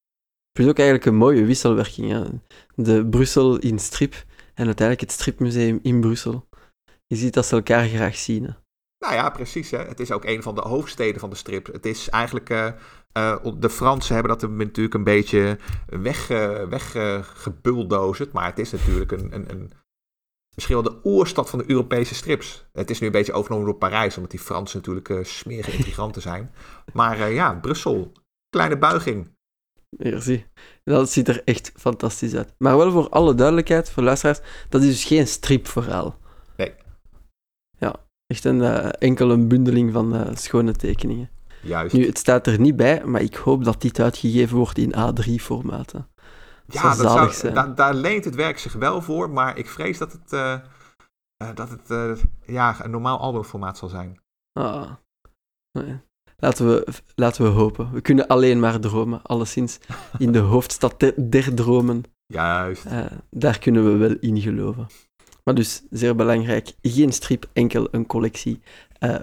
[0.52, 2.10] Het is ook eigenlijk een mooie wisselwerking.
[2.10, 2.24] Hè?
[2.74, 4.12] De Brussel in strip
[4.54, 6.48] en uiteindelijk het stripmuseum in Brussel.
[7.06, 8.54] Je ziet dat ze elkaar graag zien.
[8.98, 9.70] Nou ja, precies.
[9.70, 9.78] Hè.
[9.78, 11.66] Het is ook een van de hoofdsteden van de strip.
[11.66, 12.50] Het is eigenlijk.
[12.50, 12.72] eh,
[13.12, 16.28] eh, de Fransen hebben dat natuurlijk een beetje weg,
[16.68, 18.32] weggebulldozerd.
[18.32, 19.72] maar het is natuurlijk een, een, een.
[20.54, 22.64] Misschien wel de oerstad van de Europese strips.
[22.72, 26.22] Het is nu een beetje overgenomen door Parijs, omdat die Fransen natuurlijk eh, smerige intriganten
[26.22, 26.50] zijn.
[26.92, 28.12] Maar eh, ja, Brussel.
[28.48, 29.30] Kleine buiging.
[29.88, 30.46] Merci.
[30.84, 32.54] Dat ziet er echt fantastisch uit.
[32.58, 36.18] Maar wel voor alle duidelijkheid, voor luisteraars, dat is dus geen stripverhaal.
[36.56, 36.74] Nee.
[37.78, 37.94] Ja,
[38.26, 41.30] echt een eh, enkel een bundeling van schone tekeningen.
[41.62, 41.94] Juist.
[41.94, 45.92] Nu, het staat er niet bij, maar ik hoop dat dit uitgegeven wordt in A3-formaat.
[46.72, 47.54] Ja, dat zalig zou, zijn.
[47.54, 49.30] da- daar leent het werk zich wel voor.
[49.30, 50.32] Maar ik vrees dat het.
[50.32, 50.58] eh,
[51.54, 54.20] dat het ja, een normaal albumformaat zal zijn.
[54.52, 54.90] Ah.
[55.78, 56.00] Nee.
[56.36, 57.92] Laten we, laten we hopen.
[57.92, 59.78] We kunnen alleen maar dromen, alleszins.
[60.18, 62.02] In de hoofdstad der, dromen.
[62.26, 62.86] Juist.
[63.30, 64.86] daar kunnen we wel in geloven.
[65.44, 68.62] Maar dus, zeer belangrijk, geen strip, enkel een collectie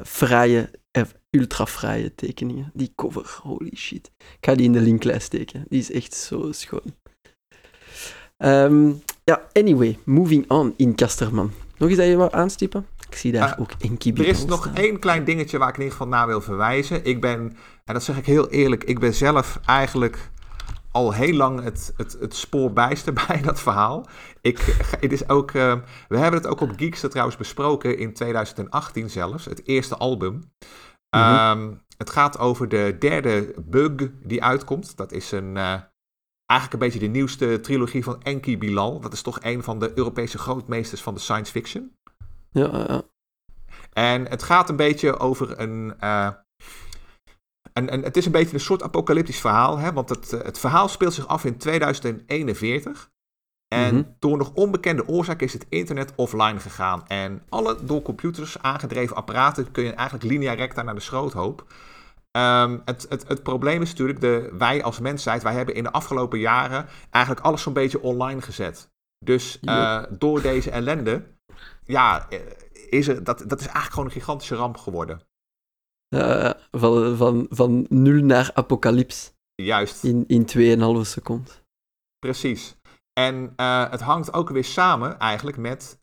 [0.04, 0.70] fraaie,
[1.30, 2.72] ultra fraaie tekeningen.
[2.74, 4.12] Die cover, holy shit.
[4.18, 5.66] Ik ga die in de linklijst steken.
[5.70, 6.96] Die is echt zo schoon.
[8.44, 11.52] Um, ja, anyway, moving on in Kasterman.
[11.78, 12.86] Nog eens dat je wou aanstippen?
[13.10, 15.82] Ik zie daar uh, ook Enki Er is nog één klein dingetje waar ik in
[15.82, 17.06] ieder geval naar wil verwijzen.
[17.06, 20.30] Ik ben, en dat zeg ik heel eerlijk, ik ben zelf eigenlijk
[20.92, 24.06] al heel lang het, het, het spoor bijster bij dat verhaal.
[24.42, 24.60] Ik,
[25.00, 25.76] het is ook, uh,
[26.08, 30.52] we hebben het ook op Geekster trouwens besproken in 2018 zelfs, het eerste album.
[31.16, 33.92] Mm het gaat over de derde bug
[34.24, 34.98] die uitkomt.
[34.98, 35.74] Dat is een, uh,
[36.50, 39.00] eigenlijk een beetje de nieuwste trilogie van Enki Bilal.
[39.00, 41.96] Dat is toch een van de Europese grootmeesters van de science fiction.
[42.52, 43.02] Ja, ja.
[43.94, 46.30] En het gaat een beetje over een, uh,
[47.74, 49.94] en, en het is een beetje een soort apocalyptisch verhaal, hè?
[49.94, 53.10] want het, eh, het verhaal speelt zich af in 2041.
[53.68, 54.04] En mhm.
[54.20, 57.08] door nog onbekende oorzaak is het internet offline gegaan.
[57.08, 61.74] En alle door computers aangedreven apparaten kun je eigenlijk linea recta naar de schroothoop.
[62.38, 65.92] Um, het, het, het probleem is natuurlijk, de, wij als mensheid, wij hebben in de
[65.92, 68.92] afgelopen jaren eigenlijk alles zo'n beetje online gezet.
[69.26, 71.24] Dus uh, door deze ellende,
[71.84, 72.40] ja, eh,
[72.90, 75.22] is er, dat, dat is eigenlijk gewoon een gigantische ramp geworden.
[76.16, 79.34] Uh, van, van, van nul naar apocalyps.
[79.56, 80.04] Juist.
[80.04, 80.48] In, in
[81.04, 81.54] 2,5 seconden.
[82.20, 82.76] Precies.
[83.14, 86.00] En uh, het hangt ook weer samen eigenlijk met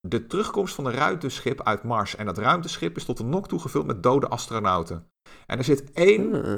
[0.00, 2.16] de terugkomst van een ruimteschip uit Mars.
[2.16, 5.06] En dat ruimteschip is tot de nok toe gevuld met dode astronauten.
[5.46, 6.52] En er zit één, uh.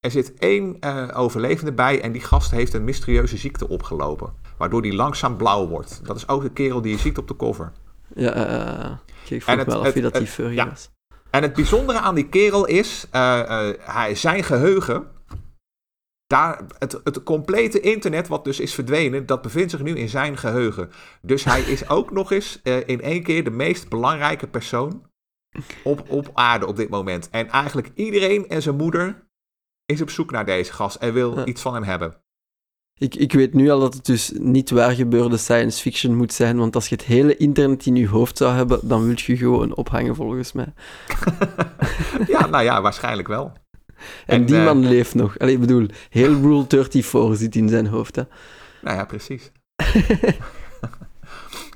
[0.00, 0.82] er zit één
[1.14, 4.32] overlevende bij en die gast heeft een mysterieuze ziekte opgelopen.
[4.58, 6.00] Waardoor die langzaam blauw wordt.
[6.04, 7.72] Dat is ook de kerel die je ziet op de cover.
[8.14, 10.68] Ja, ik vroeg het, wel of je dat die furry ja.
[10.68, 10.90] was.
[11.30, 15.06] En het bijzondere aan die kerel is, uh, hij, zijn geheugen,
[16.26, 20.36] daar, het, het complete internet wat dus is verdwenen, dat bevindt zich nu in zijn
[20.36, 20.90] geheugen.
[21.22, 25.10] Dus hij is ook nog eens uh, in één keer de meest belangrijke persoon
[25.82, 27.30] op, op aarde op dit moment.
[27.30, 29.28] En eigenlijk iedereen en zijn moeder
[29.86, 32.22] is op zoek naar deze gast en wil iets van hem hebben.
[32.98, 36.56] Ik, ik weet nu al dat het dus niet waar gebeurde science fiction moet zijn,
[36.56, 39.74] want als je het hele internet in je hoofd zou hebben, dan wil je gewoon
[39.74, 40.72] ophangen volgens mij.
[42.26, 43.52] ja, nou ja, waarschijnlijk wel.
[44.26, 45.38] En, die man uh, leeft nog.
[45.38, 48.16] Allee, ik bedoel, heel Rule 34 zit in zijn hoofd.
[48.16, 48.22] Hè.
[48.82, 49.50] Nou ja, precies.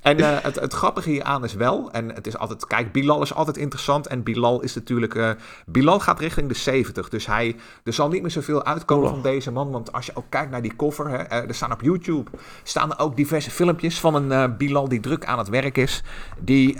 [0.02, 3.34] En uh, het, het grappige hieraan is wel, en het is altijd, kijk, Bilal is
[3.34, 4.06] altijd interessant.
[4.06, 5.30] En Bilal is natuurlijk, uh,
[5.66, 7.08] Bilal gaat richting de 70.
[7.08, 9.10] Dus hij, er zal niet meer zoveel uitkomen oh.
[9.10, 9.70] van deze man.
[9.70, 12.30] Want als je ook kijkt naar die cover, hè, er staan op YouTube,
[12.62, 16.02] staan er ook diverse filmpjes van een Bilal die druk aan het werk is.
[16.38, 16.78] Die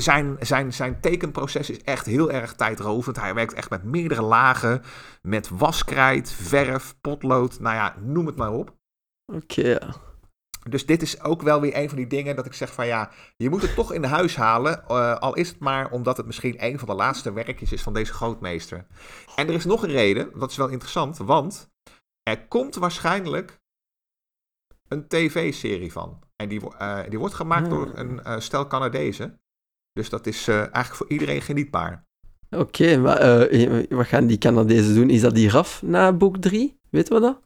[0.00, 3.16] zijn, zijn, zijn tekenproces is echt heel erg tijdrovend.
[3.16, 4.82] Hij werkt echt met meerdere lagen,
[5.22, 8.76] met waskrijt, verf, potlood, nou ja, noem het maar op.
[9.32, 9.92] Oké, okay.
[10.68, 13.10] Dus dit is ook wel weer een van die dingen dat ik zeg van ja,
[13.36, 14.84] je moet het toch in huis halen.
[14.88, 17.92] Uh, al is het maar omdat het misschien een van de laatste werkjes is van
[17.92, 18.86] deze grootmeester.
[19.36, 21.72] En er is nog een reden, dat is wel interessant, want
[22.22, 23.60] er komt waarschijnlijk
[24.88, 26.22] een tv-serie van.
[26.36, 27.96] En die, uh, die wordt gemaakt door hmm.
[27.96, 29.40] een uh, stel Canadezen.
[30.00, 32.04] Dus dat is eigenlijk voor iedereen genietbaar.
[32.50, 33.48] Oké, okay, maar
[33.88, 35.10] wat gaan die Canadezen doen?
[35.10, 36.80] Is dat die RAF na boek 3?
[36.90, 37.40] Weten we dat?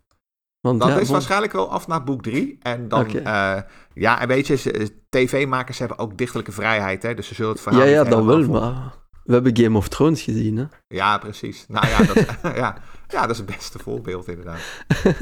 [0.61, 2.59] Want, dat is waarschijnlijk wel af naar boek 3.
[2.62, 3.57] En dan, okay.
[3.57, 3.62] uh,
[3.95, 7.83] ja, en weet je, tv-makers hebben ook dichtelijke vrijheid, hè, dus ze zullen het verhaal.
[7.83, 8.93] Ja, ja, dat wel, maar
[9.25, 10.64] we hebben Game of Thrones gezien, hè?
[10.88, 11.64] Ja, precies.
[11.69, 12.27] Nou ja, dat,
[12.62, 12.77] ja,
[13.14, 14.61] ja, dat is het beste voorbeeld, inderdaad.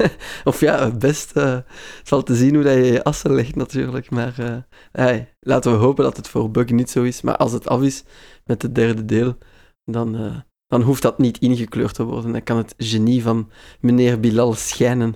[0.43, 4.09] of ja, het beste uh, zal te zien hoe dat je je assen legt, natuurlijk.
[4.09, 4.57] Maar uh,
[4.91, 7.21] hey, laten we hopen dat het voor Bug niet zo is.
[7.21, 8.03] Maar als het af is
[8.45, 9.37] met het derde deel,
[9.85, 10.35] dan, uh,
[10.67, 12.31] dan hoeft dat niet ingekleurd te worden.
[12.31, 15.15] Dan kan het genie van meneer Bilal schijnen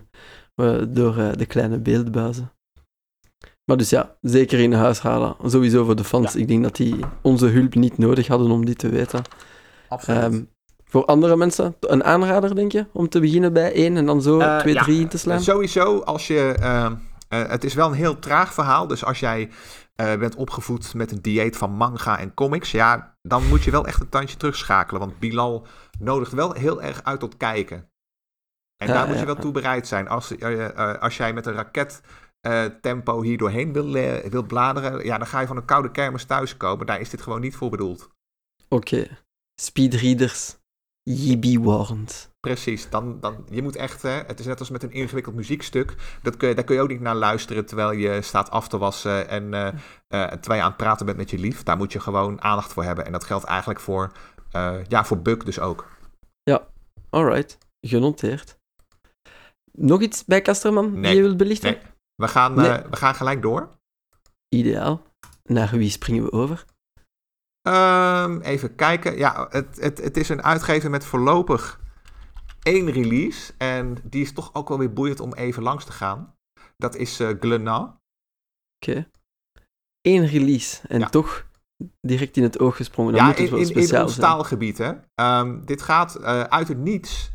[0.56, 2.52] uh, door de kleine beeldbuizen.
[3.66, 5.36] Maar dus ja, zeker in huis halen.
[5.46, 6.34] Sowieso voor de fans.
[6.34, 6.40] Ja.
[6.40, 9.22] Ik denk dat die onze hulp niet nodig hadden om dit te weten.
[9.90, 10.24] Absoluut.
[10.24, 10.50] Um,
[10.90, 12.86] voor andere mensen, een aanrader, denk je?
[12.94, 15.42] Om te beginnen bij één en dan zo uh, twee, ja, drie in te slaan?
[15.42, 16.56] Sowieso, als je...
[16.60, 16.96] Ehm,
[17.28, 18.88] het is wel een heel traag verhaal.
[18.88, 19.50] Dus als jij
[19.96, 22.72] bent opgevoed met een dieet van manga en comics...
[22.72, 25.02] ja, dan moet je wel echt een tandje terugschakelen.
[25.02, 25.68] Want Bilal
[26.00, 27.90] nodigt wel heel erg uit tot kijken.
[28.78, 30.08] En ja, daar moet je wel toe bereid zijn.
[30.08, 32.02] Als, uh, als jij met een raket
[32.42, 35.92] uh, tempo hier doorheen wil, uh, wil bladeren, ja, dan ga je van een koude
[35.92, 36.86] kermis thuiskomen.
[36.86, 38.10] Daar is dit gewoon niet voor bedoeld.
[38.70, 38.96] Oké.
[38.96, 39.18] Okay.
[39.62, 40.57] Speedreaders
[41.10, 42.30] Yibi Warrant.
[42.40, 45.96] Precies, dan, dan, je moet echt, hè, het is net als met een ingewikkeld muziekstuk,
[46.22, 48.78] dat kun je, daar kun je ook niet naar luisteren terwijl je staat af te
[48.78, 49.72] wassen en uh, uh,
[50.28, 51.64] terwijl je aan het praten bent met je lief.
[51.64, 54.12] Daar moet je gewoon aandacht voor hebben en dat geldt eigenlijk voor,
[54.56, 55.88] uh, ja, voor Buck dus ook.
[56.44, 56.68] Ja,
[57.10, 58.58] alright, genoteerd.
[59.72, 61.72] Nog iets bij Kasterman Nee, die je wilt belichten?
[61.72, 61.82] Nee,
[62.16, 62.82] we gaan, Nee.
[62.90, 63.70] we gaan gelijk door.
[64.50, 65.02] Ideaal.
[65.44, 66.66] Naar wie springen we over?
[67.68, 69.18] Ehm, even kijken.
[69.18, 71.80] Ja, het, het, het is een uitgever met voorlopig
[72.64, 73.54] één release.
[73.58, 76.36] En die is toch ook wel weer boeiend om even langs te gaan.
[76.78, 77.30] Dat is uh.
[78.84, 79.10] Oké.
[80.02, 81.10] Eén release en Ja.
[81.10, 81.46] toch
[82.02, 83.14] direct in het oog gesprongen.
[83.14, 84.78] Dan Ja, moet het in, wel in, in speciaal ons taalgebied.
[84.78, 84.94] Hè.
[85.16, 87.32] Ehm, dit gaat eh, uit het niets.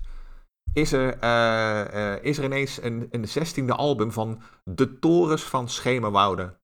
[0.73, 6.61] Is er, eh, is er ineens een, een zestiende album van De Torens van Schemerwoude.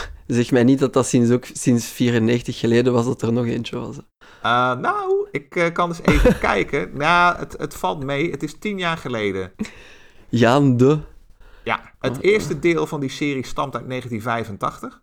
[0.26, 3.78] Zeg mij niet dat dat sinds, ook, sinds 94 geleden was dat er nog eentje
[3.78, 3.96] was.
[4.42, 6.96] Eh, nou, ik eh, kan eens even kijken.
[6.96, 8.30] Nou, het, het valt mee.
[8.30, 9.52] Het is tien jaar geleden.
[10.28, 10.98] Jaan de...
[11.64, 12.24] Ja, het Oh.
[12.24, 15.02] eerste deel van die serie stamt uit 1985.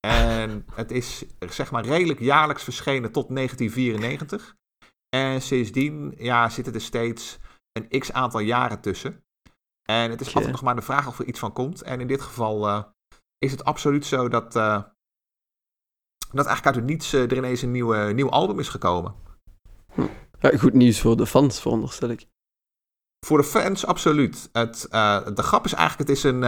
[0.00, 4.56] En het is zeg maar redelijk jaarlijks verschenen tot 1994.
[5.16, 7.38] En sindsdien ja, zitten er steeds
[7.72, 9.24] een x aantal jaren tussen.
[9.82, 11.82] En het is altijd nog maar de vraag of er iets van komt.
[11.82, 12.82] En in dit geval eh,
[13.38, 14.82] is het absoluut zo dat, eh,
[16.32, 19.14] dat eigenlijk uit het niets eh, er ineens een nieuwe, nieuw album is gekomen.
[20.40, 22.26] Ja, goed nieuws voor de fans, veronderstel ik.
[23.26, 24.48] Voor de fans, absoluut.
[24.52, 26.42] Het, eh, de grap is eigenlijk, het is een...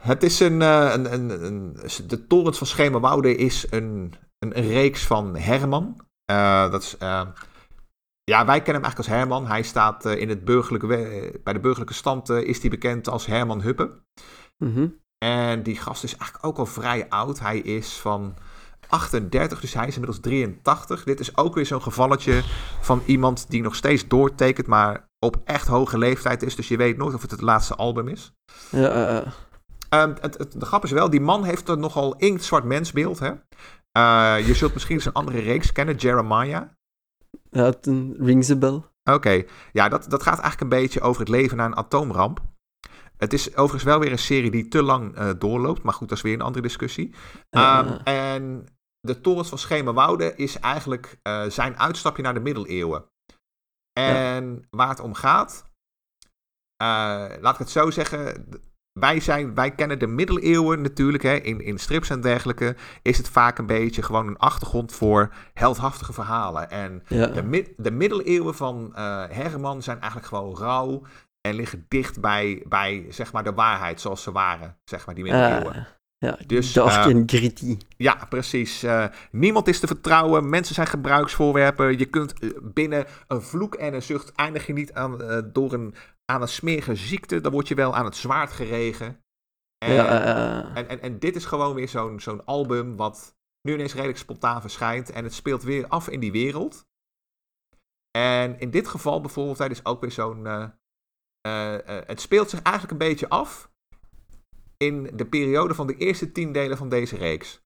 [0.00, 1.76] het is een, een, een, een-
[2.06, 6.00] De Torens van Schemerwoude is een, een, reeks van Herman.
[6.70, 6.96] Dat is...
[6.98, 9.46] ja, wij kennen hem eigenlijk als Herman.
[9.46, 10.86] Hij staat in het burgerlijke...
[11.44, 14.02] bij de burgerlijke stand is hij bekend als Herman Huppe.
[14.58, 14.88] Mhm.
[15.18, 17.38] En die gast is eigenlijk ook al vrij oud.
[17.38, 18.34] Hij is van
[18.88, 21.04] 38, dus hij is inmiddels 83.
[21.04, 22.42] Dit is ook weer zo'n gevalletje
[22.80, 26.56] van iemand die nog steeds doortekent, maar op echt hoge leeftijd is.
[26.56, 28.32] Dus je weet nooit of het het laatste album is.
[28.70, 29.26] Ja, eh, eh.
[29.88, 33.18] Ehm, het, het- de grap is wel, die man heeft een nogal inktzwart mensbeeld.
[33.18, 33.30] Hè?
[33.92, 36.62] Eh, je zult misschien zijn andere reeks kennen, Jeremiah.
[37.50, 38.82] ja, het een- rings a bell.
[39.10, 42.40] Oké, ja, dat, dat gaat eigenlijk een beetje over het leven na een atoomramp.
[43.16, 46.16] Het is overigens wel weer een serie die te lang eh, doorloopt, maar goed, dat
[46.16, 47.14] is weer een andere discussie.
[47.50, 48.66] Ehm, en
[49.00, 53.04] de torens van Schemerwoude is eigenlijk eh, zijn uitstapje naar de middeleeuwen.
[53.92, 55.70] En waar het om gaat,
[56.76, 56.86] eh,
[57.40, 58.48] laat ik het zo zeggen,
[58.92, 63.28] wij, zijn, wij kennen de middeleeuwen natuurlijk, hè, in, in strips en dergelijke, is het
[63.28, 66.70] vaak een beetje gewoon een achtergrond voor heldhaftige verhalen.
[66.70, 67.26] En ja.
[67.26, 68.90] de, mid- de middeleeuwen van
[69.30, 71.02] Herman zijn eigenlijk gewoon rauw
[71.46, 75.24] en liggen dicht bij, bij zeg maar, de waarheid zoals ze waren, zeg maar, die
[75.24, 75.74] middeleeuwen.
[75.74, 75.86] Ah,
[76.18, 77.78] ja, Dus, dark eh, en gritty.
[77.96, 78.82] Ja, precies.
[78.82, 80.48] Eh, niemand is te vertrouwen.
[80.48, 81.98] Mensen zijn gebruiksvoorwerpen.
[81.98, 85.18] Je kunt eh, binnen een vloek en een zucht eindig je niet aan,
[85.52, 87.40] door een, aan een smerige ziekte.
[87.40, 89.20] Dan word je wel aan het zwaard geregen.
[89.78, 93.94] En, Ja, en, en, en dit is gewoon weer zo'n zo'n album wat nu ineens
[93.94, 95.10] redelijk spontaan verschijnt.
[95.10, 96.86] En het speelt weer af in die wereld.
[98.18, 100.46] En in dit geval bijvoorbeeld, het is ook weer zo'n...
[101.46, 103.70] eh, eh, het speelt zich eigenlijk een beetje af
[104.76, 107.60] in de periode van de eerste tien delen van deze reeks.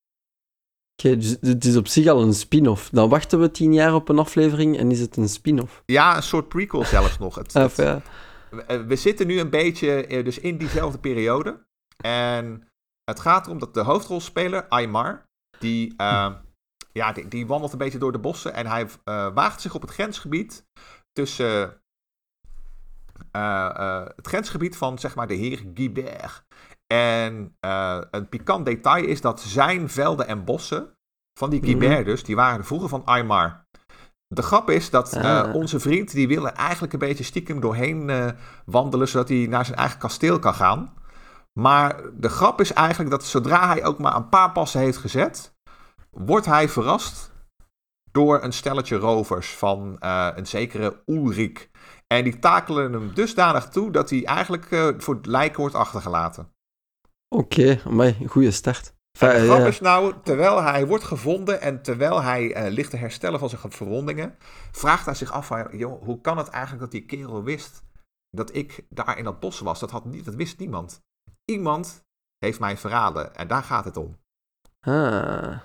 [1.02, 2.90] Oké, dus het is op zich al een spin-off.
[2.90, 5.82] Dan wachten we tien jaar op een aflevering en is het een spin-off.
[5.86, 7.34] Ja, een soort prequel zelfs nog.
[7.34, 8.02] Het, ja.
[8.50, 11.66] we, eh, we zitten nu een beetje dus in diezelfde periode.
[12.04, 12.68] En
[13.04, 15.94] het gaat erom dat de hoofdrolspeler, Aymar, die,
[16.92, 18.54] ja, die, die wandelt een beetje door de bossen.
[18.54, 18.88] En hij
[19.34, 20.64] waagt zich op het grensgebied
[21.12, 21.79] tussen
[23.32, 26.44] het grensgebied van zeg maar de heer Guibert.
[26.86, 30.94] En eh, een pikant detail is dat zijn velden en bossen,
[31.38, 32.04] van die Guibert Mhm.
[32.04, 33.64] dus, die waren vroeger van Aymar.
[34.26, 35.54] De grap is dat eh, Ah.
[35.54, 38.26] onze vriend, die wil er eigenlijk een beetje stiekem doorheen eh,
[38.64, 40.94] wandelen, zodat hij naar zijn eigen kasteel kan gaan.
[41.52, 45.54] Maar de grap is eigenlijk dat zodra hij ook maar een paar passen heeft gezet,
[46.10, 47.32] wordt hij verrast
[48.12, 51.70] door een stelletje rovers van eh, een zekere Ulrik.
[52.14, 56.52] En die takelen hem dusdanig toe dat hij eigenlijk eh, voor het lijken wordt achtergelaten.
[57.28, 58.94] Oké, maar goede start.
[59.18, 59.66] En Enfin, de grap ja.
[59.66, 63.72] is nou, terwijl hij wordt gevonden en terwijl hij eh, ligt te herstellen van zijn
[63.72, 64.36] verwondingen,
[64.70, 67.82] vraagt hij zich af van, joh, hoe kan het eigenlijk dat die kerel wist
[68.30, 69.80] dat ik daar in dat bos was?
[69.80, 71.02] Dat, had niet, dat wist niemand.
[71.44, 72.04] Iemand
[72.38, 74.18] heeft mij verraden en daar gaat het om.
[74.80, 75.58] Ah,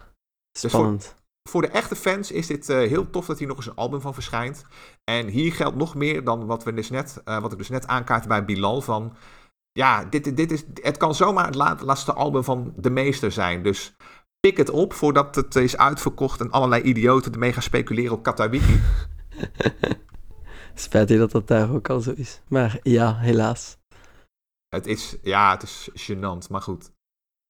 [0.57, 1.05] voor- spannend.
[1.05, 1.15] Voor
[1.51, 4.13] de echte fans is dit eh, heel tof dat hier nog eens een album van
[4.13, 4.65] verschijnt.
[5.03, 7.87] En hier geldt nog meer dan wat, we dus net, eh, wat ik dus net
[7.87, 9.15] aankaartte bij Bilal van...
[9.71, 13.63] Ja, dit, dit is, het kan zomaar het la- laatste album van de meester zijn.
[13.63, 13.95] Dus
[14.39, 18.81] pik het op voordat het is uitverkocht en allerlei idioten ermee gaan speculeren op Katawiki.
[20.73, 22.41] Spijtig dat dat daar ook al zo is.
[22.47, 23.77] Maar ja, helaas.
[24.67, 26.91] Het is, ja, het is gênant, maar goed.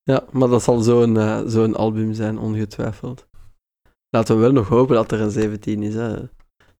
[0.02, 3.26] Ja, maar dat zal zo'n eh, zo'n album zijn, ongetwijfeld.
[4.16, 5.94] Laten we wel nog hopen dat er een 17 is.
[5.94, 6.16] Hè.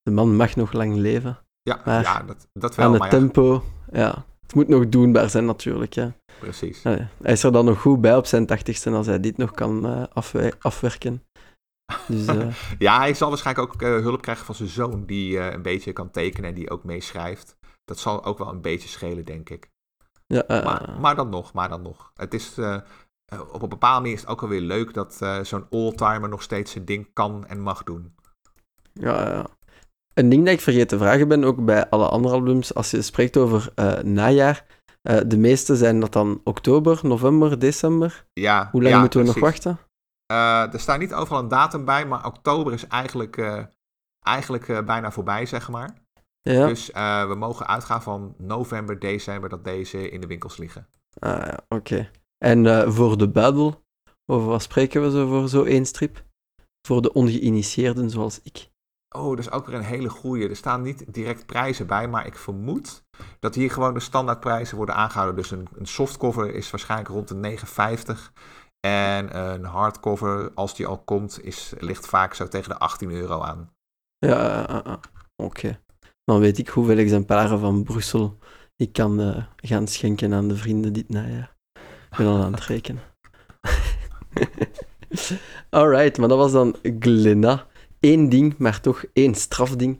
[0.03, 1.37] De man mag nog lang leven.
[1.61, 4.25] Ja, Maar ja dat, dat wel, Aan het maar ja, tempo, ja.
[4.41, 5.93] Het moet nog doenbaar zijn, natuurlijk.
[5.93, 6.11] Ja.
[6.39, 6.81] precies.
[6.81, 9.51] Ja, Hij is er dan nog goed bij op zijn tachtigste als hij dit nog
[9.51, 11.23] kan eh, afwe- afwerken.
[12.07, 12.47] Dus eh,
[12.79, 16.11] Ja, hij zal waarschijnlijk ook eh, hulp krijgen van zijn zoon, die een beetje kan
[16.11, 17.57] tekenen en die ook meeschrijft.
[17.85, 19.69] Dat zal ook wel een beetje schelen, denk ik.
[20.27, 22.11] ja, Maar, maar dan nog, maar dan nog.
[22.15, 22.57] Het is,
[23.31, 26.41] eh, op een bepaalde manier is het ook alweer leuk dat eh, zo'n oldtimer nog
[26.41, 28.15] steeds zijn ding kan en mag doen.
[28.93, 29.45] ja, ja.
[30.13, 33.01] Een ding dat ik vergeten te vragen ben, ook bij alle andere albums, als je
[33.01, 34.65] spreekt over eh, najaar,
[35.27, 38.25] de meeste zijn dat dan oktober, november, december.
[38.33, 39.79] Ja, Hoe lang ja, moeten we nog wachten?
[40.73, 43.65] Er staat niet overal een datum bij, maar oktober is eigenlijk,
[44.19, 45.93] eigenlijk bijna voorbij, zeg maar.
[46.41, 46.87] Ja, Dus
[47.27, 50.87] we mogen uitgaan van november, december dat deze in de winkels liggen.
[51.19, 52.09] ah, ja oké.
[52.37, 53.83] En eh, voor de buidel,
[54.25, 56.25] over wat spreken we zo voor zo één strip?
[56.87, 58.69] Voor de ongeïnitieerden zoals ik.
[59.15, 60.49] Oh, dat is ook weer een hele goeie.
[60.49, 63.03] Er staan niet direct prijzen bij, maar ik vermoed
[63.39, 65.35] dat hier gewoon de standaardprijzen worden aangehouden.
[65.35, 67.57] Dus een, een softcover is waarschijnlijk rond de
[68.15, 68.31] 9,50.
[68.79, 73.41] En een hardcover, als die al komt, is, ligt vaak zo tegen de 18 euro
[73.41, 73.71] aan.
[74.17, 74.97] Ja, ah,
[75.35, 75.81] oké.
[76.23, 78.37] Dan weet ik hoeveel exemplaren van Brussel
[78.75, 81.56] ik kan eh, gaan schenken aan de vrienden dit najaar.
[82.17, 83.01] Ben al aan het rekenen.
[85.69, 87.67] Alright, maar dat was dan Glenna.
[87.99, 89.99] Eén ding, maar toch één strafding.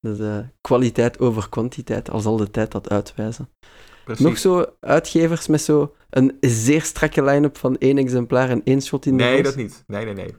[0.00, 3.48] Eh, kwaliteit over kwantiteit, al zal de tijd dat uitwijzen.
[4.04, 4.24] Precies.
[4.24, 9.06] Nog zo uitgevers met zo een zeer strakke line-up van één exemplaar en één shot
[9.06, 9.84] in de Nee, dat niet.
[9.86, 10.34] Nee, nee, nee.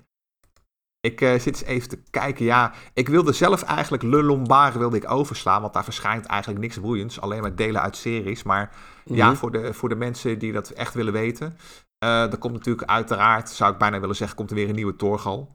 [1.01, 2.45] Ik eh, zit eens even te kijken.
[2.45, 6.79] Ja, ik wilde zelf eigenlijk Le Lombard wilde ik overslaan, want daar verschijnt eigenlijk niks
[6.79, 7.21] boeiends.
[7.21, 8.43] Alleen maar delen uit series.
[8.43, 8.75] Maar
[9.15, 9.35] ja, Mhm.
[9.35, 11.57] voor de, voor de mensen die dat echt willen weten.
[11.97, 14.95] eh er komt natuurlijk uiteraard, zou ik bijna willen zeggen, komt er weer een nieuwe
[14.95, 15.53] Torgal.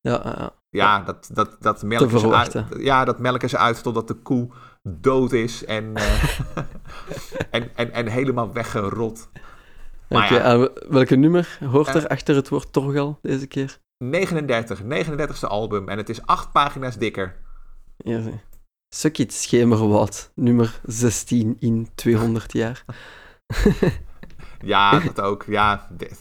[0.00, 0.52] Ja.
[0.70, 2.64] Ja, dat, dat, dat melken ze uit.
[2.78, 4.48] Ja, dat melken ze uit totdat de koe
[4.82, 6.22] dood is en, eh,
[7.50, 9.28] en, en, en helemaal weggerot.
[10.08, 10.42] Maar Oké, ja.
[10.42, 12.10] aan welke nummer hoort er Eh.
[12.10, 13.78] achter het woord Torgal deze keer?
[14.04, 17.34] 39, 39ste album en het is acht pagina's dikker.
[17.96, 18.20] Ja,
[18.88, 19.00] zie.
[19.00, 22.84] Suck it, Schemerwoud, nummer 16 in 200 jaar.
[24.64, 25.44] Ja, dat ook.
[25.46, 26.18] Ja, dit,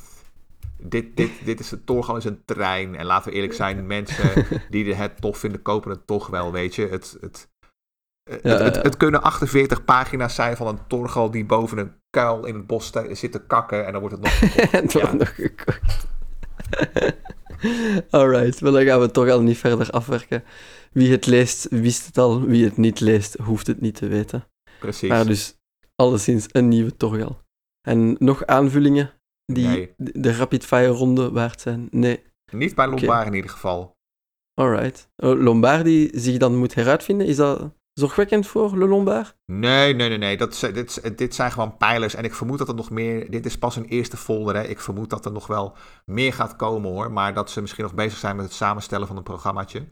[0.77, 2.95] dit, dit, dit is, Torgal is een trein.
[2.95, 6.75] En laten we eerlijk zijn, mensen die het tof vinden, kopen het toch wel, weet
[6.75, 6.87] je.
[6.87, 7.49] Het, het,
[8.23, 8.81] het, Ja, het, ja.
[8.81, 12.91] het kunnen 48 pagina's zijn van een Torgal die boven een kuil in het bos
[13.11, 13.85] zit te kakken.
[13.85, 14.39] En dan wordt het nog...
[14.71, 15.13] wordt Ja.
[15.13, 16.07] nog gekocht.
[18.09, 20.43] Alright, maar dan gaan we toch al niet verder afwerken.
[20.91, 22.41] Wie het leest, wist het al.
[22.41, 24.47] Wie het niet leest, hoeft het niet te weten.
[24.79, 25.09] Precies.
[25.09, 25.57] Maar dus
[25.95, 27.41] alleszins een nieuwe Torgal.
[27.87, 29.11] En nog aanvullingen
[29.45, 29.93] die Nee.
[29.97, 31.87] de de rapid-fire ronde waard zijn?
[31.91, 32.23] Nee.
[32.51, 33.95] Niet bij Lombard in ieder geval.
[34.53, 35.09] Alright.
[35.15, 39.35] Oh, Lombard die zich dan moet heruitvinden, is dat zorgwekkend voor Le Lombard?
[39.45, 40.37] Nee, nee, nee, nee.
[40.37, 42.15] Dat, is- dit, dit zijn gewoon pijlers.
[42.15, 43.31] En ik vermoed dat er nog meer...
[43.31, 44.63] Dit is pas een eerste folder, hè.
[44.63, 47.11] Ik vermoed dat er nog wel meer gaat komen, hoor.
[47.11, 49.87] Maar dat ze misschien nog bezig zijn met het samenstellen van een programmaatje.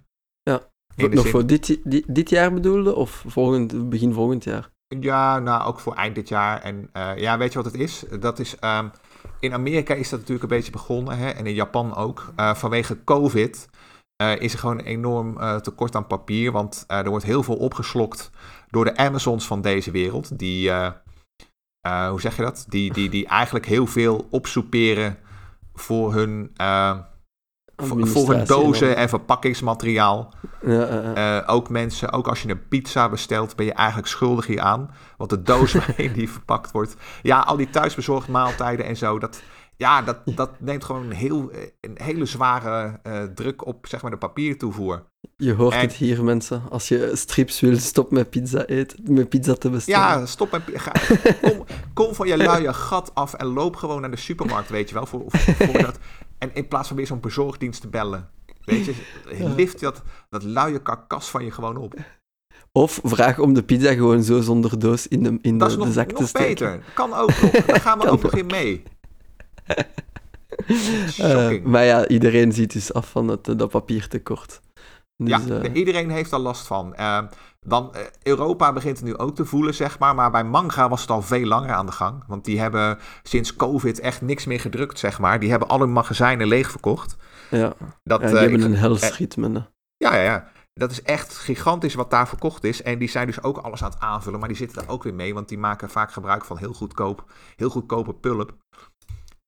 [0.95, 2.95] Nog voor dit, dit, dit jaar bedoelde?
[2.95, 4.69] Of volgend, begin volgend jaar?
[4.99, 6.62] Ja, nou, ook voor eind dit jaar.
[6.62, 8.03] En eh, ja, weet je wat het is?
[8.19, 8.60] Dat is...
[8.60, 8.88] ehm,
[9.39, 11.29] in Amerika is dat natuurlijk een beetje begonnen, hè.
[11.29, 12.34] En in Japan ook.
[12.36, 13.69] Eh, vanwege COVID...
[14.15, 16.51] eh, is er gewoon een enorm tekort aan papier.
[16.51, 18.31] Want er wordt heel veel opgeslokt
[18.69, 20.39] door de Amazons van deze wereld.
[20.39, 20.71] Die,
[22.10, 22.65] hoe zeg je dat?
[22.69, 25.17] Die, die, die eigenlijk heel veel opsoeperen
[25.73, 26.51] voor hun,
[27.75, 30.33] en dozen en verpakkingsmateriaal.
[30.65, 31.13] Ja.
[31.13, 34.89] Eh, ook mensen, ook als je een pizza bestelt, ben je eigenlijk schuldig hieraan.
[35.17, 36.95] Want de doos waarin die verpakt wordt.
[37.21, 39.19] Ja, al die thuisbezorgd maaltijden en zo.
[39.19, 39.41] Dat,
[39.77, 44.11] ja, dat, dat neemt gewoon een, heel, een hele zware eh, druk op zeg maar,
[44.11, 45.03] de papiertoevoer.
[45.38, 46.63] Je hoort en- het hier, mensen.
[46.69, 50.19] Als je strips wil, stop met pizza eten, met pizza te bestellen.
[50.19, 50.91] Ja, stop ga,
[51.41, 54.95] kom, kom van je luie gat af en loop gewoon naar de supermarkt, weet je
[54.95, 55.06] wel.
[55.06, 55.97] Voor, voor dat,
[56.38, 58.29] en in plaats van weer zo'n bezorgdienst te bellen.
[58.65, 58.94] Weet je,
[59.56, 61.94] lift dat, dat luie karkas van je gewoon op.
[62.71, 65.79] Of vraag om de pizza gewoon zo zonder doos in de, in Dat de, is
[65.79, 66.48] de nog, zak te nog steken.
[66.48, 66.83] beter.
[66.94, 67.52] Kan ook nog.
[67.65, 68.83] Daar gaan we ook nog in mee.
[71.17, 74.62] Eh, maar ja, iedereen ziet dus af van het, dat papiertekort.
[75.17, 76.95] Dus, ja, eh, de- iedereen heeft daar last van.
[76.95, 77.19] Eh,
[77.59, 80.15] dan, eh, Europa begint het nu ook te voelen, zeg maar.
[80.15, 82.23] Maar bij manga was het al veel langer aan de gang.
[82.27, 85.39] Want die hebben sinds COVID echt niks meer gedrukt, zeg maar.
[85.39, 87.15] Die hebben alle magazijnen leegverkocht.
[87.49, 89.49] ja, Dat, ja, die eh, hebben ik- een eh, hels ritme.
[89.49, 89.59] hè.
[89.97, 90.47] Ja, ja, ja.
[90.73, 92.81] Dat is echt gigantisch wat daar verkocht is.
[92.81, 94.39] En die zijn dus ook alles aan het aanvullen.
[94.39, 95.33] Maar die zitten er ook weer mee.
[95.33, 98.53] Want die maken vaak gebruik van heel goedkoop, heel goedkope pulp.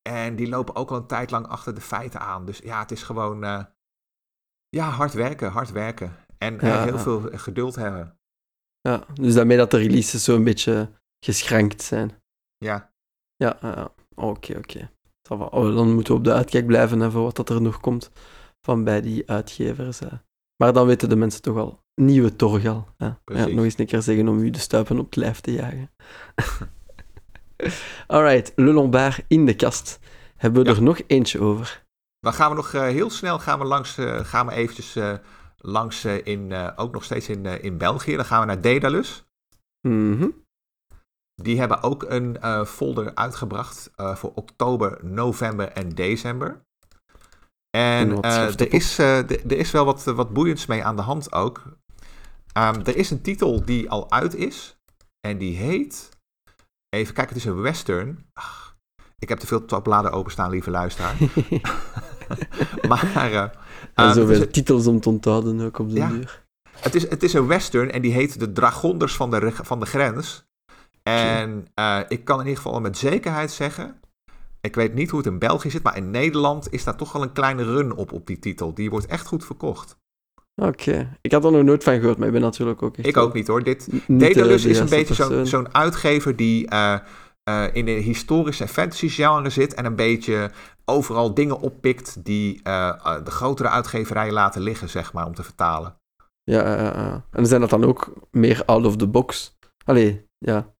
[0.02, 2.44] En die lopen ook al een tijd lang achter de feiten aan.
[2.44, 3.66] Dus ja, het is gewoon.
[4.70, 6.16] Eh, ja, hard werken, hard werken.
[6.38, 6.98] En eh, Ja, heel ja.
[7.02, 8.18] veel geduld hebben.
[8.80, 10.90] Ja, dus daarmee dat de releases zo een beetje
[11.24, 12.10] geschrankt zijn.
[12.56, 12.92] Ja,
[13.36, 13.58] Ja,
[14.14, 14.90] oké, oké.
[15.30, 18.10] Oh, dan moeten we op de uitkijk blijven hè, voor wat dat er nog komt
[18.60, 19.98] van bij die uitgevers.
[19.98, 20.08] Hè.
[20.62, 21.82] Maar dan weten de mensen toch al.
[21.94, 22.88] Nieuwe Torgal.
[22.96, 23.06] Hè.
[23.06, 25.90] Ja, nog eens een keer zeggen om u de stuipen op het lijf te jagen.
[28.06, 29.98] Alright, Le Lombard in de kast.
[30.36, 30.76] Hebben we Ja.
[30.76, 31.86] er nog eentje over?
[32.20, 35.12] Dan gaan we nog eh, heel snel gaan we langs, eh, gaan we eventjes eh,
[35.56, 38.16] langs in, in, ook nog steeds in, in België.
[38.16, 39.24] Dan gaan we naar Daedalus.
[39.88, 40.28] Mhm.
[41.34, 46.66] Die hebben ook een folder uitgebracht voor oktober, november en december.
[47.70, 51.62] En er, is, er is wel wat, wat boeiends mee aan de hand ook.
[52.52, 54.78] Ehm, er is een titel die al uit is.
[55.20, 56.08] En die heet.
[56.88, 58.26] Even kijken, het is een western.
[58.32, 58.67] Ach,
[59.18, 61.16] ik heb te veel tabbladen openstaan, lieve luisteraar.
[62.88, 63.50] maar eh, En
[63.94, 66.08] het, zoveel is, titels om te onthouden ook op de Ja.
[66.08, 66.44] duur.
[66.80, 69.86] het, is, het is een western en die heet De Dragonders van de, van de
[69.86, 70.46] Grens.
[71.02, 74.00] En eh, ik kan in ieder geval met zekerheid zeggen.
[74.60, 77.22] Ik weet niet hoe het in België zit, maar in Nederland is daar toch wel
[77.22, 78.74] een kleine run op op die titel.
[78.74, 79.98] Die wordt echt goed verkocht.
[80.54, 83.16] Oké, ik had er nog nooit van gehoord, maar ik ben natuurlijk ook echt Ik
[83.16, 83.62] ook niet hoor.
[83.62, 86.98] Dit, is een beetje zo'n uitgever die eh,
[87.48, 90.50] eh, in de historische en fantasy genre zit en een beetje
[90.84, 95.42] overal dingen oppikt die eh, eh, de grotere uitgeverijen laten liggen, zeg maar, om te
[95.42, 95.96] vertalen.
[96.42, 97.24] Ja, ja, ja.
[97.32, 99.56] En zijn dat dan ook meer out of the box?
[99.84, 100.74] Allee, ja.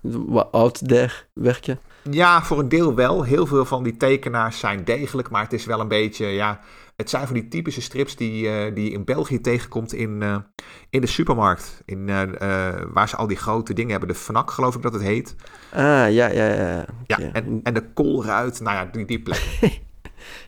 [0.00, 1.78] Wat out there werken.
[2.10, 3.22] Ja, voor een deel wel.
[3.22, 6.60] Heel veel van die tekenaars zijn degelijk, maar het is wel een beetje, ja,
[7.00, 10.36] het zijn van die typische strips die, eh, die je in België tegenkomt in, eh,
[10.90, 11.82] in de supermarkt.
[11.84, 14.08] In, eh, waar ze al die grote dingen hebben.
[14.08, 15.34] De FNAC, geloof ik dat het heet.
[15.72, 16.86] Ah, ja, ja, ja.
[17.06, 19.42] Ja, en, en de koolruit, nou ja, die, die plek.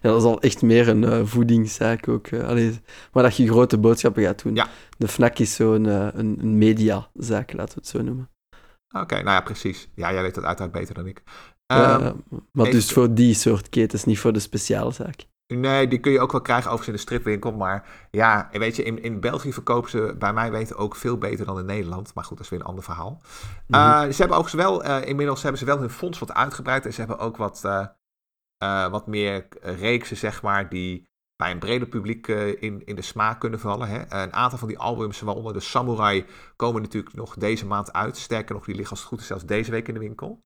[0.02, 2.32] Ja, dat is al echt meer een voedingszaak ook.
[2.32, 2.80] Allee,
[3.12, 4.54] maar dat je grote boodschappen gaat doen.
[4.54, 4.68] Ja.
[4.98, 8.30] De FNAC is zo'n een, een mediazaak, laten we het zo noemen.
[9.00, 9.88] Oké, nou ja, precies.
[9.94, 11.22] Ja, jij weet dat uiteraard beter dan ik.
[11.66, 12.12] Ehm,
[12.52, 15.24] maar even- dus voor die soort ketens, niet voor de speciaalzaak.
[15.60, 17.52] Nee, die kun je ook wel krijgen overigens in de stripwinkel.
[17.52, 21.46] Maar ja, weet je, in, in België verkopen ze bij mij weten ook veel beter
[21.46, 22.14] dan in Nederland.
[22.14, 23.20] Maar goed, dat is weer een ander verhaal.
[23.68, 26.86] Eh, ze hebben overigens wel, eh, inmiddels hebben ze wel hun fonds wat uitgebreid.
[26.86, 31.88] En ze hebben ook wat, eh, wat meer reeksen, zeg maar, die bij een breder
[31.88, 33.88] publiek in, in de smaak kunnen vallen.
[33.88, 33.98] Hè.
[34.22, 36.26] Een aantal van die albums, waaronder de Samurai,
[36.56, 38.16] komen natuurlijk nog deze maand uit.
[38.16, 40.40] Sterker nog, die liggen als het goed is zelfs deze week in de winkel.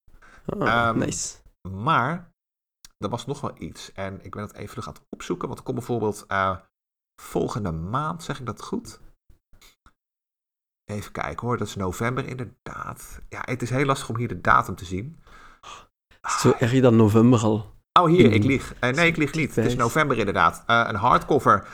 [0.47, 1.37] Ehm, nice.
[1.71, 2.31] Maar
[2.99, 3.93] er was nog wel iets.
[3.93, 5.47] En ik ben het even terug aan het opzoeken.
[5.47, 6.57] Want er komt bijvoorbeeld eh,
[7.23, 9.01] volgende maand, zeg ik dat goed?
[10.85, 13.21] Even kijken hoor, dat is november inderdaad.
[13.29, 15.23] Ja, het is heel lastig om hier de datum te zien.
[16.41, 17.75] Zo erg dan november al?
[18.01, 18.75] Oh, hier, ik lieg.
[18.81, 19.55] Eh, nee, ik lieg niet.
[19.55, 20.63] Het is november inderdaad.
[20.67, 21.69] Eh, een hardcover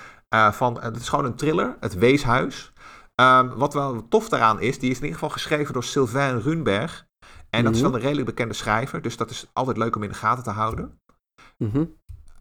[0.52, 2.72] van, het is gewoon een thriller, Het Weeshuis.
[3.14, 7.06] Ehm, wat wel tof daaraan is, die is in ieder geval geschreven door Sylvain Runberg.
[7.50, 7.88] En dat is Mhm.
[7.90, 10.50] wel een redelijk bekende schrijver, dus dat is altijd leuk om in de gaten te
[10.50, 11.00] houden.
[11.62, 11.84] Mhm.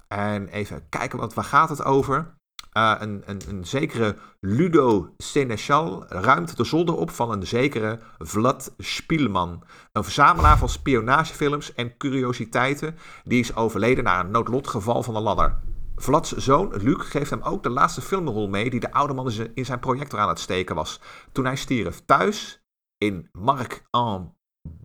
[0.07, 2.34] En even kijken, want waar gaat het over?
[2.72, 8.74] Eh, een, een, een zekere Ludo Seneschal ruimt de zolder op van een zekere Vlad
[8.78, 9.63] Spielman.
[9.91, 15.57] Een verzamelaar van spionagefilms en curiositeiten die is overleden na een noodlotgeval van de ladder.
[15.95, 19.65] Vlad's zoon Luc geeft hem ook de laatste filmrol mee die de oude man in
[19.65, 20.99] zijn- projector aan het steken was.
[21.32, 22.63] Toen hij stierf thuis
[22.97, 24.36] in Marc en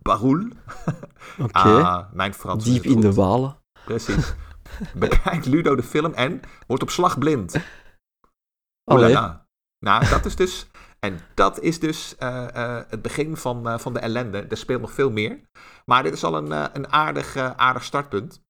[0.01, 0.47] Baroul.
[1.39, 1.51] Oké.
[1.59, 3.56] Ah, mijn Frans is Diep in de walen.
[3.87, 4.33] Precies.
[4.95, 7.55] Bekijkt Ludo de film en wordt op slag blind.
[8.83, 9.05] Allee.
[9.07, 9.47] Oelala.
[9.79, 10.67] Nou, dat is dus.
[10.99, 14.41] En dat is dus eh, eh, het begin van, eh, van de ellende.
[14.41, 15.41] Er speelt nog veel meer.
[15.85, 18.41] Maar dit is al een, een aardig, aardig startpunt.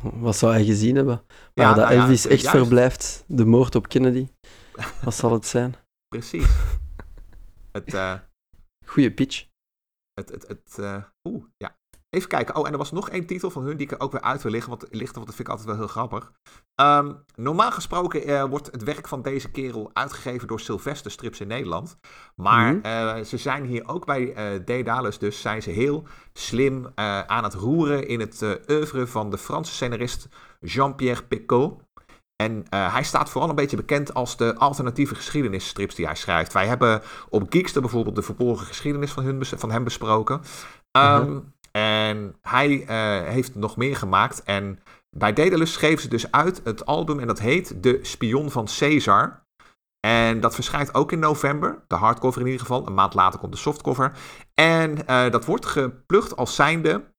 [0.00, 1.22] Wat zou hij gezien hebben?
[1.54, 2.56] Ja, dat nou ja, Elvis echt juist.
[2.56, 3.24] verblijft.
[3.26, 4.28] De moord op Kennedy.
[5.04, 5.74] Wat zal het zijn?
[6.08, 6.46] Precies.
[7.72, 7.94] Het,
[8.86, 9.46] Goeie pitch.
[10.14, 11.76] het, het, het eh, oeh, ja.
[12.14, 12.56] Even kijken.
[12.56, 14.42] Oh, en er was nog één titel van hun die ik er ook weer uit
[14.42, 16.32] wil liggen, want, lichten, want dat vind ik altijd wel heel grappig.
[16.74, 21.46] Ehm, normaal gesproken eh, wordt het werk van deze kerel uitgegeven door Sylvester Strips in
[21.48, 21.96] Nederland.
[22.36, 22.84] Maar Mhm.
[22.84, 26.86] eh, ze zijn hier ook bij eh Daedalus, dus zijn ze heel slim
[27.26, 30.28] aan het roeren in het oeuvre van de Franse scenarist
[30.60, 31.80] Jean-Pierre Picot.
[32.36, 36.52] En hij staat vooral een beetje bekend als de alternatieve geschiedenisstrips die hij schrijft.
[36.52, 40.40] Wij hebben op Geekster bijvoorbeeld de verborgen geschiedenis van, hun, van hem besproken.
[40.90, 41.38] Ehm,
[41.72, 44.42] En hij eh, heeft nog meer gemaakt.
[44.42, 44.78] En
[45.10, 49.46] bij Daedalus schreef ze dus uit het album en dat heet De Spion van Caesar.
[50.06, 51.84] En dat verschijnt ook in november.
[51.86, 52.86] De hardcover in ieder geval.
[52.86, 54.12] Een maand later komt de softcover.
[54.54, 57.10] En uh, dat wordt geplukt als zijnde.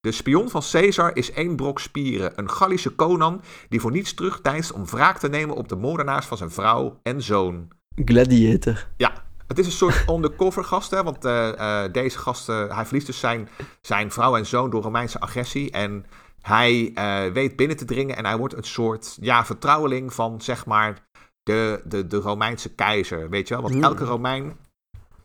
[0.00, 2.32] De spion van Caesar is één brok spieren.
[2.36, 6.36] Een Gallische Conan die voor niets terugtijst om wraak te nemen op de moordenaars van
[6.36, 7.68] zijn vrouw en zoon.
[8.04, 8.86] Gladiator.
[8.96, 13.06] Ja, het is een soort undercover gast, hè, want uh, uh, deze gast, hij verliest
[13.06, 13.48] dus zijn,
[13.80, 15.70] zijn vrouw en zoon door Romeinse agressie.
[15.70, 16.06] En
[16.40, 20.66] hij uh, weet binnen te dringen en hij wordt een soort ja, vertrouweling van, zeg
[20.66, 21.08] maar,
[21.42, 23.62] de, de, de Romeinse keizer, weet je wel?
[23.62, 24.56] Want elke Romein...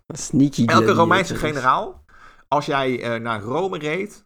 [0.08, 2.04] Sneaky Elke Romeinse generaal,
[2.48, 4.26] als jij naar Rome reed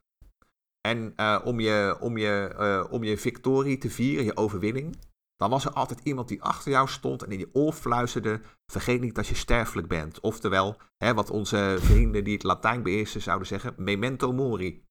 [0.82, 4.98] en om, je, om, je, om je victorie te vieren, je overwinning
[5.40, 9.02] dan was er altijd iemand die achter jou stond en in je oor fluisterde: vergeet
[9.02, 10.20] niet dat je sterfelijk bent.
[10.20, 14.84] Oftewel, hè, wat onze vrienden die het Latijn beheersen zouden zeggen: memento mori.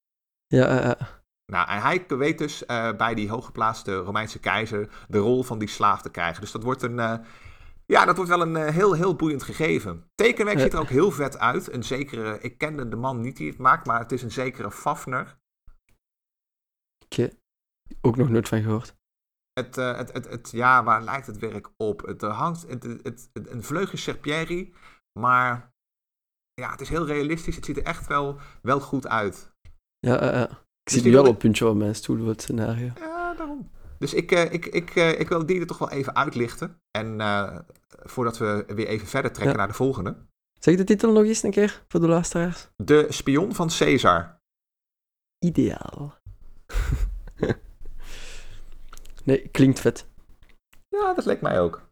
[0.47, 1.07] Ja, uh,
[1.53, 5.69] Nou, en hij weet dus uh, bij die hooggeplaatste Romeinse keizer de rol van die
[5.69, 6.41] slaaf te krijgen.
[6.41, 6.99] Dus dat wordt een.
[6.99, 7.19] Uh,
[7.87, 10.11] ja, dat wordt wel een heel, heel boeiend gegeven.
[10.15, 11.73] Tekenwerk ziet er ook heel vet uit.
[11.73, 14.71] Een zekere, ik kende de man niet die het maakt, maar het is een zekere
[14.71, 15.39] Fafner.
[17.05, 17.31] Oké,
[18.01, 18.97] ook nog nooit van gehoord.
[19.59, 22.07] Het, uh, het, het, het, ja, waar lijkt het werk op?
[22.07, 24.75] Het hangt, het, het, het, een vleugje Serpieri,
[25.21, 25.73] maar
[26.55, 27.57] ja, het is heel realistisch.
[27.57, 29.53] Het ziet er echt wel, wel goed uit.
[29.99, 30.49] Ja, ik
[30.83, 32.91] dus zit nu wel op het puntje op mijn stoel het scenario.
[32.97, 33.71] Ja, daarom.
[33.99, 36.81] Dus ik, ik, ik, ik wil die er toch wel even uitlichten.
[36.91, 37.21] En
[37.89, 39.59] voordat we weer even verder trekken ja.
[39.59, 40.17] naar de volgende.
[40.59, 42.69] Zeg de titel nog eens een keer voor de luisteraars.
[42.77, 44.41] De spion van Caesar.
[45.39, 46.15] Ideaal.
[49.29, 50.11] Nee, klinkt vet.
[50.89, 51.91] Ja, dat leek mij ook.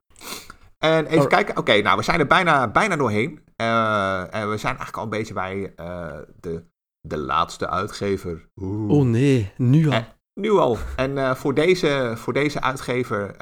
[0.78, 1.28] En even oh.
[1.28, 1.56] kijken.
[1.56, 3.44] Oké, nou, we zijn er bijna, bijna doorheen.
[3.56, 6.64] Uh, en we zijn eigenlijk al een beetje bij uh, de,
[7.00, 8.48] de laatste uitgever.
[8.56, 8.90] Oeh.
[8.90, 9.92] Oh nee, nu al.
[9.92, 10.78] En, nu al.
[10.96, 13.36] En uh, voor, deze, voor deze uitgever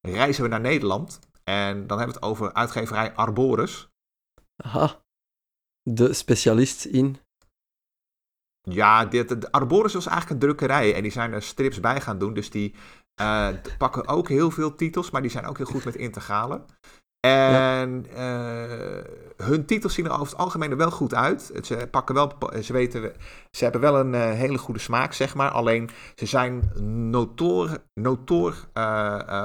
[0.00, 1.18] reizen we naar Nederland.
[1.44, 3.88] En dan hebben we het over uitgeverij Arborus.
[4.56, 5.02] Aha.
[5.82, 7.18] De specialist in
[8.62, 12.18] ja, dit, de Arborus was eigenlijk een drukkerij en die zijn er strips bij gaan
[12.18, 12.34] doen.
[12.34, 12.74] Dus die
[13.20, 13.48] uh,
[13.78, 16.64] pakken ook heel veel titels, maar die zijn ook heel goed met integralen.
[17.26, 18.64] En ja.
[18.66, 19.04] uh,
[19.36, 21.52] hun titels zien er over het algemeen er wel goed uit.
[21.62, 22.32] Ze pakken wel,
[22.62, 23.12] ze weten,
[23.50, 25.50] ze hebben wel een uh, hele goede smaak, zeg maar.
[25.50, 26.70] Alleen ze zijn
[27.14, 27.80] notoor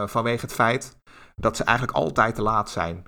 [0.06, 0.98] vanwege het feit
[1.36, 3.04] dat ze eigenlijk altijd te laat zijn.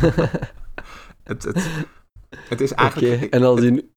[1.30, 1.68] het, het,
[2.48, 3.14] het is eigenlijk.
[3.14, 3.28] Okay.
[3.28, 3.95] En als in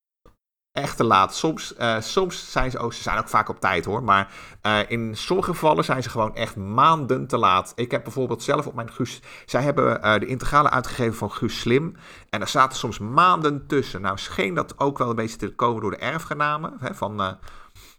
[0.81, 1.35] echt te laat.
[1.35, 4.33] Soms, uh, soms zijn ze ook, ze zijn ook vaak op tijd hoor, maar
[4.65, 7.71] uh, in sommige gevallen zijn ze gewoon echt maanden te laat.
[7.75, 11.59] Ik heb bijvoorbeeld zelf op mijn Guus, zij hebben uh, de integrale uitgegeven van Guus
[11.59, 11.95] Slim
[12.29, 14.01] en daar zaten soms maanden tussen.
[14.01, 17.37] Nou scheen dat ook wel een beetje te komen door de erfgenamen hè, van,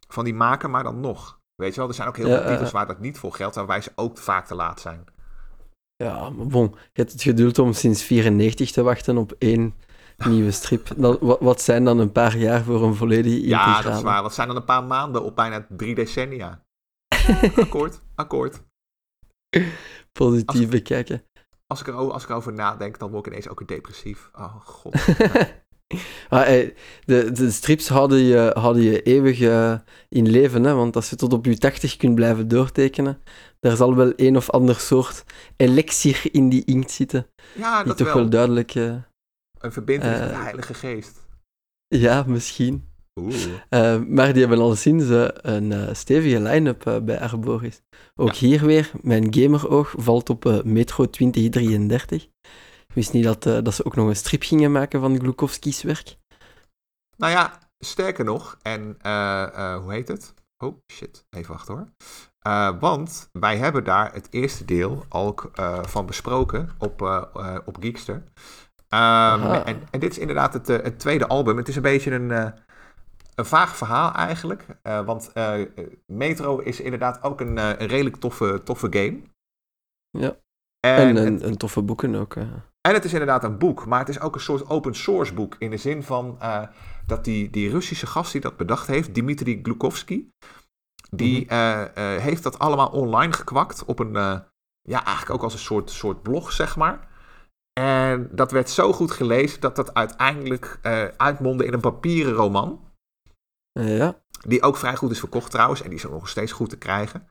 [0.08, 1.38] van die maker, maar dan nog.
[1.54, 3.54] Weet je wel, er zijn ook heel ja, veel titels waar dat niet voor geldt,
[3.54, 5.04] waarbij ze ook vaak te laat zijn.
[5.96, 9.74] Ja, maar bon, je hebt het geduld om sinds 94 te wachten op één
[10.24, 10.88] nieuwe strip.
[10.96, 13.76] Dan, wat, wat, zijn dan een paar jaar voor een volledige integrale?
[13.76, 14.22] Ja, dat is waar.
[14.22, 16.62] Wat zijn dan een paar maanden op bijna drie decennia?
[17.56, 18.62] akkoord, akkoord.
[20.12, 21.22] Positief als, bekijken.
[21.66, 24.30] Als ik, er, als ik erover nadenk, dan word ik ineens ook depressief.
[24.32, 24.94] Oh, god.
[26.28, 29.74] hey, de, de strips houden je, houden je eeuwig uh,
[30.08, 30.74] in leven, hè?
[30.74, 33.22] want als je tot op je tachtig kunt blijven doortekenen,
[33.60, 35.24] daar zal wel een of ander soort
[35.56, 37.26] elixir in die inkt zitten.
[37.54, 38.74] Ja, die dat toch wel, wel duidelijk...
[38.74, 38.94] Uh,
[39.60, 41.28] een verbindenis uh, met de Heilige Geest.
[41.86, 42.88] Ja, misschien.
[43.70, 47.82] Uh, maar die hebben al sinds uh, een uh, stevige line-up bij Arboris.
[48.14, 48.46] Ook ja.
[48.46, 52.24] hier weer, mijn gameroog valt op Metro 2033.
[52.24, 56.16] Ik wist niet dat, dat ze ook nog een strip gingen maken van Glukowski's werk.
[57.16, 58.96] Nou ja, sterker nog, en
[59.82, 60.34] hoe heet het?
[60.58, 62.78] Oh shit, even wachten hoor.
[62.80, 65.34] want wij hebben daar het eerste deel al
[65.82, 67.00] van besproken op,
[67.64, 68.22] op Geekster.
[68.94, 71.56] Um, en, en, dit is inderdaad het, het, tweede album.
[71.56, 72.48] Het is een beetje een, uh,
[73.34, 74.66] een vaag verhaal eigenlijk.
[74.82, 75.66] Uh, want uh,
[76.06, 79.20] Metro is inderdaad ook een, een redelijk toffe, toffe game.
[80.10, 80.36] Ja.
[80.80, 82.34] En, en een, een, toffe boeken ook.
[82.80, 85.56] En het is inderdaad een boek, maar het is ook een soort open source boek.
[85.58, 86.38] In de zin van
[87.06, 90.24] dat die, die Russische gast die dat bedacht heeft, Dmitri Glukovsky,
[91.10, 92.18] die mm -hmm.
[92.18, 94.12] heeft dat allemaal online gekwakt op een,
[94.82, 97.09] ja, eigenlijk ook als een soort, soort blog, zeg maar.
[97.80, 102.80] En dat werd zo goed gelezen dat dat uiteindelijk uh, uitmondde in een papieren roman.
[103.72, 104.20] Ja.
[104.46, 105.82] Die ook vrij goed is verkocht trouwens.
[105.82, 107.28] En die is ook nog steeds goed te krijgen.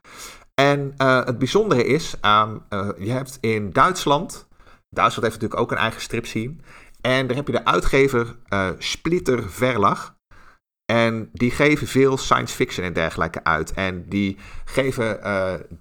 [0.54, 4.48] En uh, het bijzondere is, um, uh, je hebt in Duitsland...
[4.90, 6.56] Duitsland heeft natuurlijk ook een eigen stripscene.
[7.02, 8.36] En daar heb je de uitgever
[8.78, 10.18] Splitter Verlag.
[10.92, 13.74] En die geven veel science fiction en dergelijke uit.
[13.74, 15.20] En die geven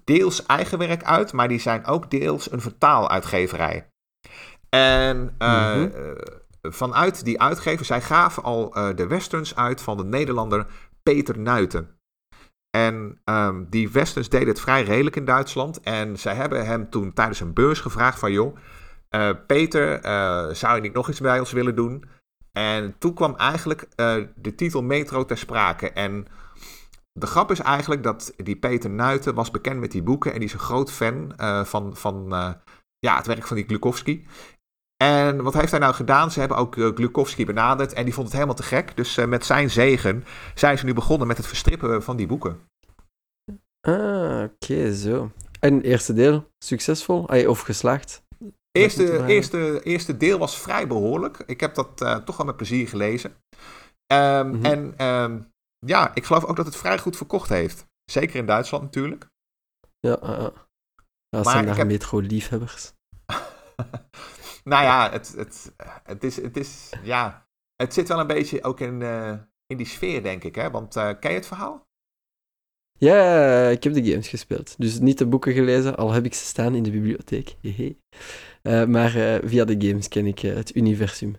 [0.03, 3.89] deels eigen werk uit, maar die zijn ook deels een vertaaluitgeverij.
[4.69, 6.15] En uh, mm -hmm.
[6.61, 10.65] vanuit die uitgever, zij gaven al de westerns uit van de Nederlander
[11.03, 11.99] Peter Nuiten.
[12.69, 15.79] En um, die westerns deden het vrij redelijk in Duitsland.
[15.79, 18.31] En zij hebben hem toen tijdens een beurs gevraagd van...
[18.31, 18.57] joh,
[19.15, 22.03] uh, Peter, uh, zou je niet nog iets bij ons willen doen?
[22.51, 25.91] En toen kwam eigenlijk uh, de titel Metro ter sprake.
[25.91, 26.27] En
[27.11, 30.31] de grap is eigenlijk dat die Peter Nuiten was bekend met die boeken.
[30.33, 31.33] En die is een groot fan
[31.65, 32.29] van, van
[32.99, 34.27] ja, het werk van die Glukowski.
[35.03, 36.31] En wat heeft hij nou gedaan?
[36.31, 38.95] Ze hebben ook uh, Glukowski benaderd en die vond het helemaal te gek.
[38.95, 40.25] Dus uh, met zijn zegen
[40.55, 42.59] zijn ze nu begonnen met het verstrippen van die boeken.
[43.81, 45.31] Ah, oké, okay, zo.
[45.59, 47.23] En eerste deel, succesvol?
[47.47, 48.23] Of geslaagd?
[48.71, 51.43] Eerste, eerste, eerste deel was vrij behoorlijk.
[51.45, 53.31] Ik heb dat uh, toch wel met plezier gelezen.
[54.13, 54.65] Um, mm -hmm.
[54.65, 55.51] En um,
[55.85, 57.85] ja, ik geloof ook dat het vrij goed verkocht heeft.
[58.11, 59.27] Zeker in Duitsland natuurlijk.
[59.99, 60.47] Ja, uh,
[61.29, 61.87] ja zijn daar heb...
[61.87, 62.93] metro-liefhebbers.
[64.63, 68.79] Nou ja, het, het, het, is, het is, ja, het zit wel een beetje ook
[68.79, 69.33] in, uh,
[69.65, 70.71] in die sfeer, denk ik, hè?
[70.71, 71.87] Want uh, ken je het verhaal?
[72.97, 74.75] Ja, ik heb de games gespeeld.
[74.77, 77.55] Dus niet de boeken gelezen, al heb ik ze staan in de bibliotheek.
[77.61, 79.09] Uh, maar
[79.43, 81.35] via de games ken ik het universum.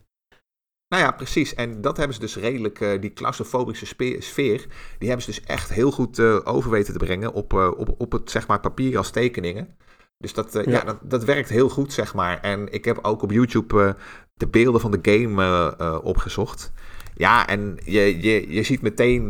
[0.88, 1.54] Nou ja, precies.
[1.54, 3.86] En dat hebben ze dus redelijk, die claustrofobische
[4.18, 4.66] sfeer,
[4.98, 8.30] die hebben ze dus echt heel goed over weten te brengen op, op, op het,
[8.30, 9.76] zeg maar, papier als tekeningen.
[10.20, 10.70] Dus dat, uh, ja.
[10.70, 12.40] ja, dat, dat, werkt heel goed, zeg maar.
[12.40, 13.92] En ik heb ook op YouTube uh,
[14.34, 16.72] de beelden van de game uh, opgezocht.
[17.14, 19.28] Ja, en je, je, je ziet meteen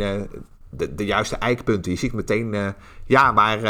[0.71, 1.93] de, de juiste eikpunten.
[1.93, 2.75] Je ziet meteen,
[3.07, 3.61] ja, waar...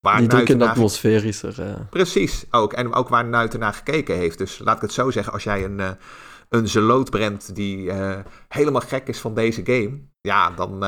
[0.00, 1.86] waar Die druk in de atmosfeer is er.
[1.90, 2.72] Precies, ook.
[2.72, 4.38] En ook waar Nuiten naar gekeken heeft.
[4.38, 5.80] Dus laat ik het zo zeggen, als jij een,
[6.48, 7.92] een zeloot brengt die
[8.48, 9.98] helemaal gek is van deze game...
[10.20, 10.82] Ja, dan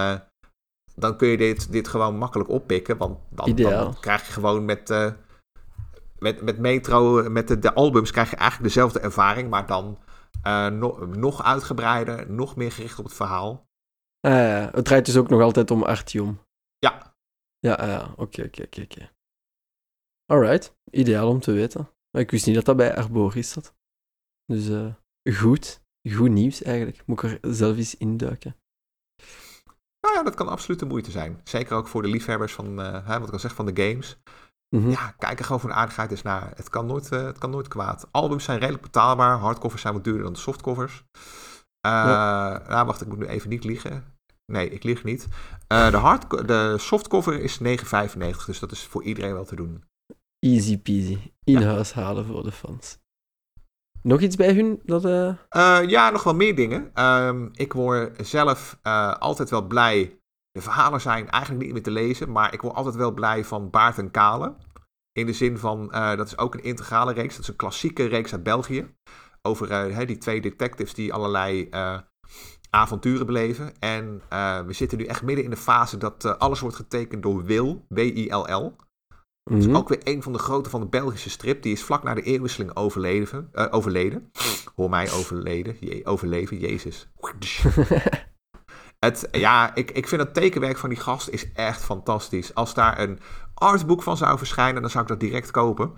[1.03, 2.96] dan kun je dit, dit gewoon makkelijk oppikken.
[2.96, 5.12] Want dan, dan krijg je gewoon met, uh,
[6.18, 9.50] met, met Metro, met de, de, albums, krijg je eigenlijk dezelfde ervaring.
[9.50, 9.98] Maar dan
[10.46, 13.70] uh, no, nog uitgebreider, nog meer gericht op het verhaal.
[14.26, 16.40] Uh, het draait dus ook nog altijd om Artyom.
[16.78, 17.14] Ja.
[17.59, 17.74] Ja,
[18.16, 19.11] oké, oké, oké, oké.
[20.32, 21.90] Alright, ideaal om te weten.
[22.11, 23.74] Maar ik wist niet dat dat bij Arboris zat.
[24.44, 24.92] Dus
[25.34, 25.82] goed,
[26.12, 27.07] goed nieuws eigenlijk.
[27.07, 28.57] Moet ik er zelf eens induiken.
[30.03, 31.40] Nou ja, dat kan absoluut de moeite zijn.
[31.44, 34.18] Zeker ook voor de liefhebbers van, uh, wat ik al zeg, van de games.
[34.68, 34.90] Mm -hmm.
[34.90, 36.53] Ja, kijk er gewoon voor de aardigheid eens naar.
[36.55, 38.09] Het kan, nooit, uh, het kan nooit kwaad.
[38.11, 39.38] Albums zijn redelijk betaalbaar.
[39.38, 41.05] Hardcovers zijn wat duurder dan de softcovers.
[41.86, 42.62] Uh, ja.
[42.68, 44.05] Nou, wacht, ik moet nu even niet liegen.
[44.46, 45.28] Nee, ik lieg niet.
[45.66, 47.64] De, hard, de softcover is 9,95,
[48.46, 49.84] dus dat is voor iedereen wel te doen.
[50.38, 51.18] Easy peasy.
[51.44, 51.66] In ja.
[51.66, 52.98] huis halen voor de fans.
[54.03, 54.80] Nog iets bij hun?
[54.84, 55.28] Dat, uh...
[55.57, 57.05] Uh, ja, nog wel meer dingen.
[57.05, 60.18] Um, ik word zelf uh, altijd wel blij.
[60.50, 63.70] De verhalen zijn eigenlijk niet meer te lezen, maar ik word altijd wel blij van
[63.70, 64.57] Baart en Kale.
[65.12, 67.34] In de zin van, dat is ook een integrale reeks.
[67.34, 68.94] Dat is een klassieke reeks uit België.
[69.42, 71.68] Over die twee detectives die allerlei
[72.70, 73.78] avonturen beleven.
[73.78, 74.22] En
[74.66, 78.76] we zitten nu echt midden in de fase dat alles wordt getekend door Wil, W-I-L-L.
[79.45, 79.76] Dat is mhm.
[79.76, 81.62] ook weer een van de grote van de Belgische strip.
[81.62, 83.51] Die is vlak na de eeuwwisseling overleden.
[83.53, 84.30] Uh, overleden.
[84.76, 85.76] Hoor mij overleden.
[85.80, 87.09] Je, overleven, Jezus.
[88.99, 92.55] het, ja, ik, ik vind het tekenwerk van die gast is echt fantastisch.
[92.55, 93.18] Als daar een
[93.55, 95.93] artboek van zou verschijnen, dan zou ik dat direct kopen.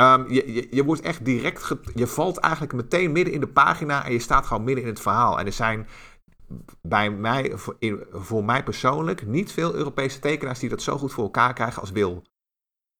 [0.00, 1.74] Um, je, je, je, wordt echt direct.
[1.94, 5.00] Je valt eigenlijk meteen midden in de pagina en je staat gewoon midden in het
[5.00, 5.38] verhaal.
[5.38, 5.86] En er zijn
[6.82, 11.12] bij mij, voor, in, voor mij persoonlijk, niet veel Europese tekenaars die dat zo goed
[11.12, 12.22] voor elkaar krijgen als Wil.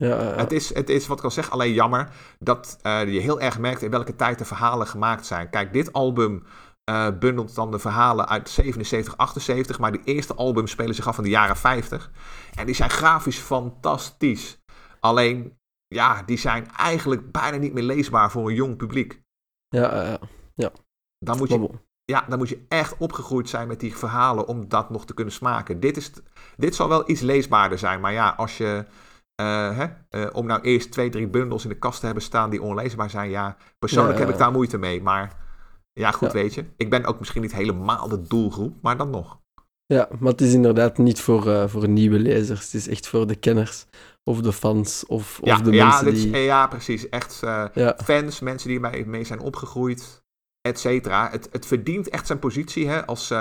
[0.08, 3.40] Ja, het, is, het is, wat ik al zeg, alleen jammer dat uh, je heel
[3.40, 5.50] erg merkt in welke tijd de verhalen gemaakt zijn.
[5.50, 6.42] Kijk, dit album
[6.90, 11.16] uh, bundelt dan de verhalen uit 77, 78, maar die eerste albums spelen zich af
[11.16, 12.10] in de jaren 50.
[12.54, 14.62] En die zijn grafisch fantastisch.
[15.00, 19.22] Alleen, ja, die zijn eigenlijk bijna niet meer leesbaar voor een jong publiek.
[19.68, 20.18] Ja,
[20.54, 20.70] ja.
[21.18, 21.70] Dan moet je,
[22.04, 25.34] ja, dan moet je echt opgegroeid zijn met die verhalen om dat nog te kunnen
[25.34, 25.80] smaken.
[25.80, 26.12] Dit, is,
[26.56, 28.84] dit zal wel iets leesbaarder zijn, maar ja, als je
[29.42, 32.62] hè, uh, om nou eerst twee, drie bundels in de kast te hebben staan die
[32.62, 33.30] onleesbaar zijn.
[33.30, 35.02] Ja, persoonlijk heb ik daar moeite mee.
[35.02, 35.36] Maar
[35.92, 36.64] ja, goed weet je.
[36.76, 39.40] Ik ben ook misschien niet helemaal de doelgroep, maar dan nog.
[39.86, 42.64] Ja, maar het is inderdaad niet voor, uh, voor nieuwe lezers.
[42.64, 43.86] Het is echt voor de kenners
[44.24, 46.30] of de fans of, ja, of de ja, mensen die...
[46.30, 47.08] Is, ja, precies.
[47.08, 47.42] Echt
[48.04, 50.24] fans, mensen die mee, mee zijn opgegroeid,
[50.60, 51.30] et cetera.
[51.30, 53.34] Het, het verdient echt zijn positie hè, als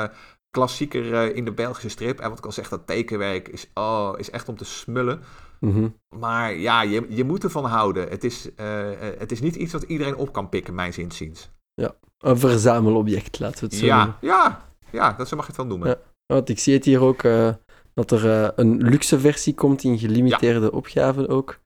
[0.50, 2.20] klassieker in de Belgische strip.
[2.20, 5.22] En wat ik al zeg, dat tekenwerk is, oh, is echt om te smullen.
[5.66, 6.00] Mm -hmm.
[6.20, 8.10] Maar ja, je, je moet ervan houden.
[8.10, 11.50] Het is, uh, het is niet iets wat iedereen op kan pikken, mijn zinziens.
[11.74, 15.62] Ja, een verzamelobject, laten we het zo ja, Ja, Ja, dat zo mag je het
[15.62, 15.88] wel noemen.
[15.88, 15.98] Ja.
[16.26, 17.54] Want ik zie het hier ook, eh,
[17.94, 21.60] dat er eh, een luxe versie komt in gelimiteerde opgaven ook.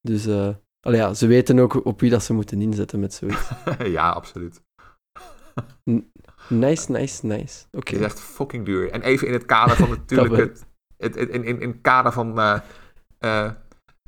[0.00, 0.26] Dus
[0.80, 3.48] allee, ja, ze weten ook op wie dat ze moeten inzetten met zoiets.
[3.96, 4.62] ja, absoluut.
[6.48, 7.64] Nice, nice, nice.
[7.72, 7.90] Oké.
[7.90, 8.90] Het is echt fucking duur.
[8.90, 10.66] En even in het kader van natuurlijk het,
[10.96, 12.34] het, in, in, in het kader van
[13.26, 13.50] uh,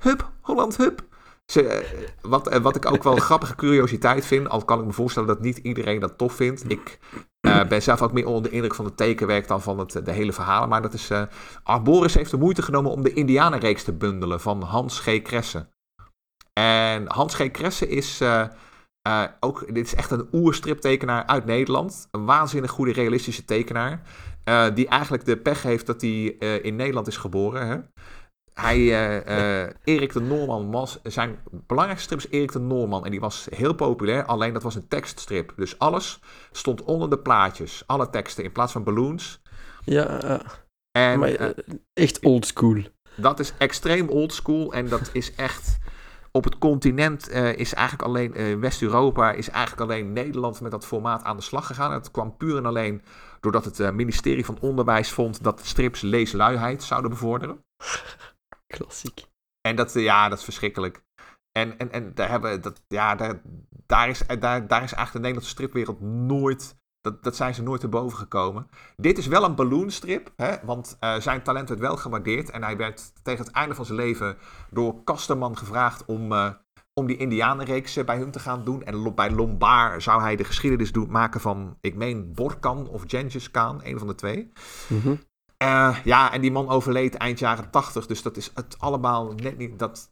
[0.02, 1.06] hup, Holland, hup.
[1.52, 1.86] Ze,
[2.20, 5.40] wat, wat ik ook wel een grappige curiositeit vind, al kan ik me voorstellen dat
[5.40, 6.70] niet iedereen dat tof vindt.
[6.70, 6.98] Ik
[7.40, 10.12] uh, ben zelf ook meer onder de indruk van het tekenwerk dan van het, de
[10.12, 10.68] hele verhalen.
[10.68, 11.22] Maar dat is, uh,
[11.62, 15.22] Arboris heeft de moeite genomen om de Indianenreeks te bundelen van Hans G.
[15.22, 15.68] Kresse.
[16.52, 17.50] En Hans G.
[17.50, 18.22] Kresse is
[19.40, 22.08] ook, dit is echt een oerstriptekenaar uit Nederland.
[22.10, 24.02] Een waanzinnig goede realistische tekenaar.
[24.74, 26.24] die eigenlijk de pech heeft dat hij
[26.62, 27.66] in Nederland is geboren.
[27.66, 27.76] Hè?
[28.61, 33.04] Hij, uh, Erik de Noorman, was, zijn belangrijkste strip is Erik de Noorman.
[33.04, 35.52] En die was heel populair, alleen dat was een tekststrip.
[35.56, 36.20] Dus alles
[36.52, 37.82] stond onder de plaatjes.
[37.86, 39.40] Alle teksten, in plaats van balloons.
[39.84, 40.40] Ja,
[40.90, 41.48] en, maar, uh,
[41.92, 42.82] echt oldschool.
[43.16, 45.78] Dat is extreem oldschool en dat is echt...
[46.32, 51.36] Op het continent is eigenlijk alleen, West-Europa, is eigenlijk alleen Nederland met dat formaat aan
[51.36, 51.92] de slag gegaan.
[51.92, 53.02] Het kwam puur en alleen
[53.40, 57.64] doordat het ministerie van Onderwijs vond dat strips leesluiheid zouden bevorderen.
[58.76, 59.26] Klassiek.
[59.60, 61.02] En dat, ja, dat is verschrikkelijk.
[61.52, 63.40] En, en, en daar, hebben, dat, ja, daar,
[63.86, 66.76] daar, is, daar, daar is eigenlijk de Nederlandse stripwereld nooit.
[67.00, 68.68] Dat, dat zijn ze nooit te boven gekomen.
[68.96, 72.50] Dit is wel een balloonstrip, hè, want uh, zijn talent werd wel gewaardeerd.
[72.50, 74.36] En hij werd tegen het einde van zijn leven
[74.70, 76.50] door Kasterman gevraagd om, uh,
[76.94, 78.82] om die Indianenreeks bij hem te gaan doen.
[78.82, 83.50] En bij Lombard zou hij de geschiedenis doen, maken van, ik meen, Borkan of Genghis
[83.50, 84.52] Khan, een van de twee.
[84.88, 85.18] Mm -hmm.
[85.64, 88.06] Uh, ja, en die man overleed eind jaren 80.
[88.06, 89.78] Dus dat is het allemaal net niet.
[89.78, 90.11] Dat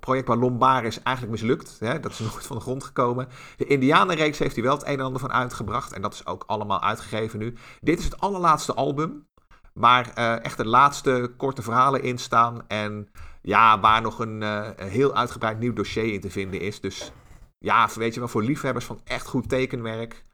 [0.00, 1.76] project waar Lombard is eigenlijk mislukt.
[1.80, 2.00] Hè?
[2.00, 3.28] Dat is nooit van de grond gekomen.
[3.56, 5.92] De Indianenreeks heeft hij wel het een en ander van uitgebracht.
[5.92, 7.54] En dat is ook allemaal uitgegeven nu.
[7.80, 9.26] Dit is het allerlaatste album.
[9.72, 12.68] Waar uh, echt de laatste korte verhalen in staan.
[12.68, 13.08] En
[13.42, 16.80] ja, waar nog een uh, heel uitgebreid nieuw dossier in te vinden is.
[16.80, 17.12] Dus
[17.58, 20.24] ja, weet je wel, voor liefhebbers van echt goed tekenwerk.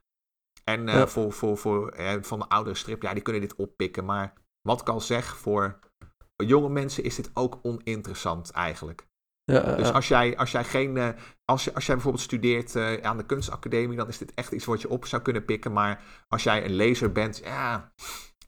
[0.65, 1.07] En ja.
[1.07, 4.05] voor, voor, voor van de oudere strip, ja, die kunnen dit oppikken.
[4.05, 4.33] Maar
[4.69, 5.79] wat ik al zeg, voor
[6.37, 9.07] jonge mensen is dit ook oninteressant eigenlijk.
[9.45, 10.97] Ja, dus als jij, als jij geen.
[10.97, 11.09] Uh,
[11.45, 14.65] als, je, als jij bijvoorbeeld studeert uh, aan de kunstacademie, dan is dit echt iets
[14.65, 15.73] wat je op zou kunnen pikken.
[15.73, 17.93] Maar als jij een lezer bent, ja.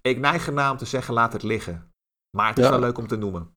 [0.02, 1.92] Ik neig ernaar om te zeggen, laat het liggen.
[2.36, 2.70] Maar het is ja.
[2.70, 3.56] wel leuk om te noemen.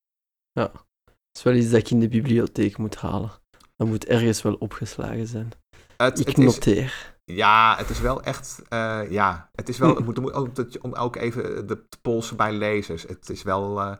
[0.52, 0.72] Ja.
[1.06, 3.32] Het is wel iets dat ik in de bibliotheek moet halen.
[3.76, 5.52] Dat moet ergens wel opgeslagen zijn.
[5.98, 6.84] Het, ik het noteer.
[6.84, 8.62] Is, ja, het is wel echt.
[8.70, 9.96] Uh, ja, het is wel.
[9.96, 10.50] Het moet, ook,
[10.82, 13.04] om ook even de polsen bij lezers.
[13.04, 13.80] Het is wel.
[13.80, 13.96] Uh,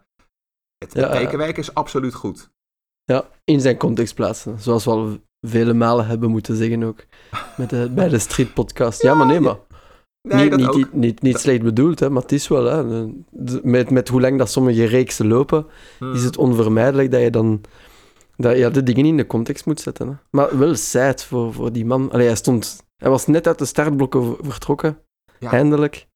[0.78, 2.50] het ja, tekenwerk is absoluut goed.
[3.04, 4.60] Ja, in zijn context plaatsen.
[4.60, 7.06] Zoals we al vele malen hebben moeten zeggen ook.
[7.58, 9.02] Met de, bij de Street Podcast.
[9.02, 9.58] Ja, maar nee, maar.
[10.22, 12.64] Nee, niet, niet, niet, niet, slecht bedoeld, hè, maar het is wel.
[12.66, 13.08] Hè,
[13.64, 15.66] met, met hoe lang dat sommige reeksen lopen,
[15.98, 16.14] hmm.
[16.14, 17.62] is het onvermijdelijk dat je dan
[18.36, 20.08] dat je de dingen in de context moet zetten.
[20.08, 20.14] Hè.
[20.32, 22.12] Maar wel sad voor, voor die man.
[22.12, 25.04] Allee, hij stond hij was net uit de startblokken vertrokken.
[25.40, 25.52] Ja.
[25.52, 26.08] Eindelijk.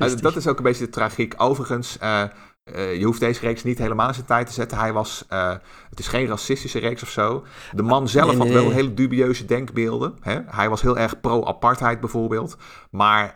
[0.00, 1.34] Uh, dat is ook een beetje de tragiek.
[1.36, 2.24] Overigens, uh,
[2.64, 4.78] uh, je hoeft deze reeks niet helemaal in zijn tijd te zetten.
[4.78, 5.24] Hij was,
[5.90, 7.44] het is geen racistische reeks of zo.
[7.72, 10.16] De man zelf nee, nee, had wel hele dubieuze denkbeelden.
[10.20, 10.40] Hè?
[10.46, 12.56] Hij was heel erg pro-apartheid bijvoorbeeld.
[12.90, 13.34] Maar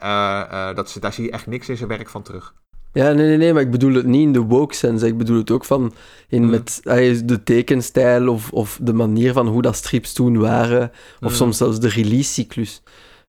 [0.74, 2.55] dat, daar zie je echt niks in zijn werk van terug.
[2.93, 5.07] Ja, nee, nee, nee, maar ik bedoel het niet in de woke sense.
[5.07, 5.93] Ik bedoel het ook van
[6.28, 6.51] in mm.
[6.51, 6.80] met
[7.24, 10.90] de tekenstijl of, of de manier van hoe dat strips toen waren.
[11.20, 11.36] Of mm.
[11.36, 12.82] soms zelfs de release-cyclus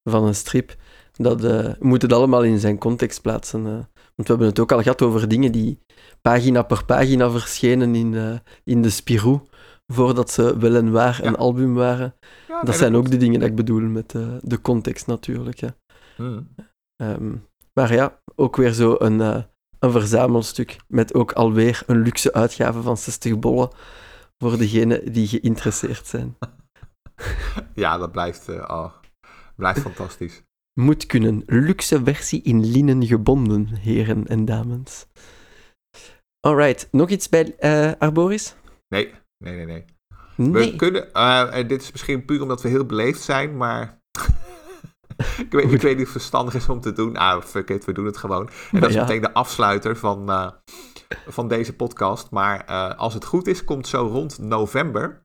[0.04, 0.76] van een strip.
[1.12, 3.66] Dat uh, moet het allemaal in zijn context plaatsen.
[3.66, 3.72] Uh.
[4.16, 5.80] Want we hebben het ook al gehad over dingen die
[6.22, 8.34] pagina per pagina verschenen in, uh,
[8.64, 9.40] in de Spirou.
[9.94, 11.28] Voordat ze wel en waar ja.
[11.28, 12.16] een album waren.
[12.48, 15.60] Ja, dat nee, zijn dat ook de dingen dat ik bedoel met de context natuurlijk.
[15.60, 15.76] Ja.
[16.18, 16.48] Mm.
[17.02, 19.46] Um, maar ja, ook weer zo een
[19.84, 23.70] een verzamelstuk met ook alweer een luxe uitgave van 60 bollen
[24.38, 26.36] voor degenen die geïnteresseerd zijn.
[27.76, 28.94] Ja, dat blijft, uh, oh,
[29.56, 30.44] blijft fantastisch.
[30.80, 31.44] Moet kunnen.
[31.46, 35.06] Luxe versie in linnen gebonden, heren en dames.
[36.40, 38.56] Alright, nog iets bij uh, Arboris?
[38.88, 39.86] Nee, nee, nee, nee.
[40.36, 40.72] nee.
[40.72, 44.03] We kunnen, uh, dit is misschien puur omdat we heel beleefd zijn, maar
[45.46, 47.18] ik, weet, ik weet niet of het verstandig is om te doen.
[47.18, 48.50] Ah, fuck it, we doen het gewoon.
[48.72, 50.50] En dat is meteen de afsluiter van, uh,
[51.28, 52.32] van deze podcast.
[52.32, 55.22] Maar uh, als het goed is, komt zo rond november.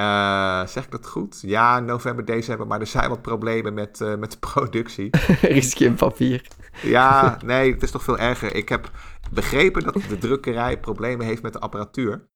[0.00, 1.38] Uh, zeg ik dat goed?
[1.40, 2.66] Ja, november, december.
[2.66, 5.10] Maar er zijn wat problemen met, met de productie.
[5.40, 6.46] is geen papier.
[6.82, 8.54] ja, nee, het is toch veel erger.
[8.54, 8.90] Ik heb
[9.30, 12.28] begrepen dat de drukkerij problemen heeft met de apparatuur.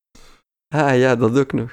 [0.75, 1.71] Ah ja, dat ook nog.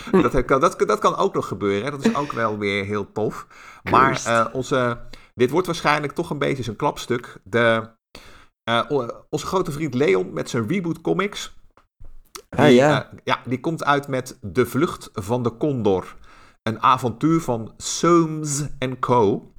[0.22, 1.84] dat, kan, dat, dat kan ook nog gebeuren.
[1.84, 1.90] Hè?
[1.90, 3.46] Dat is ook wel weer heel tof.
[3.90, 4.98] Maar uh, onze,
[5.34, 7.40] dit wordt waarschijnlijk toch een beetje zijn klapstuk.
[7.44, 7.90] De,
[8.70, 8.82] uh,
[9.30, 11.52] onze grote vriend Leon met zijn Reboot Comics.
[12.48, 13.12] Ah, die, ja.
[13.12, 16.16] Uh, ja, die komt uit met De Vlucht van de Condor.
[16.62, 18.64] Een avontuur van Soames
[19.00, 19.52] Co.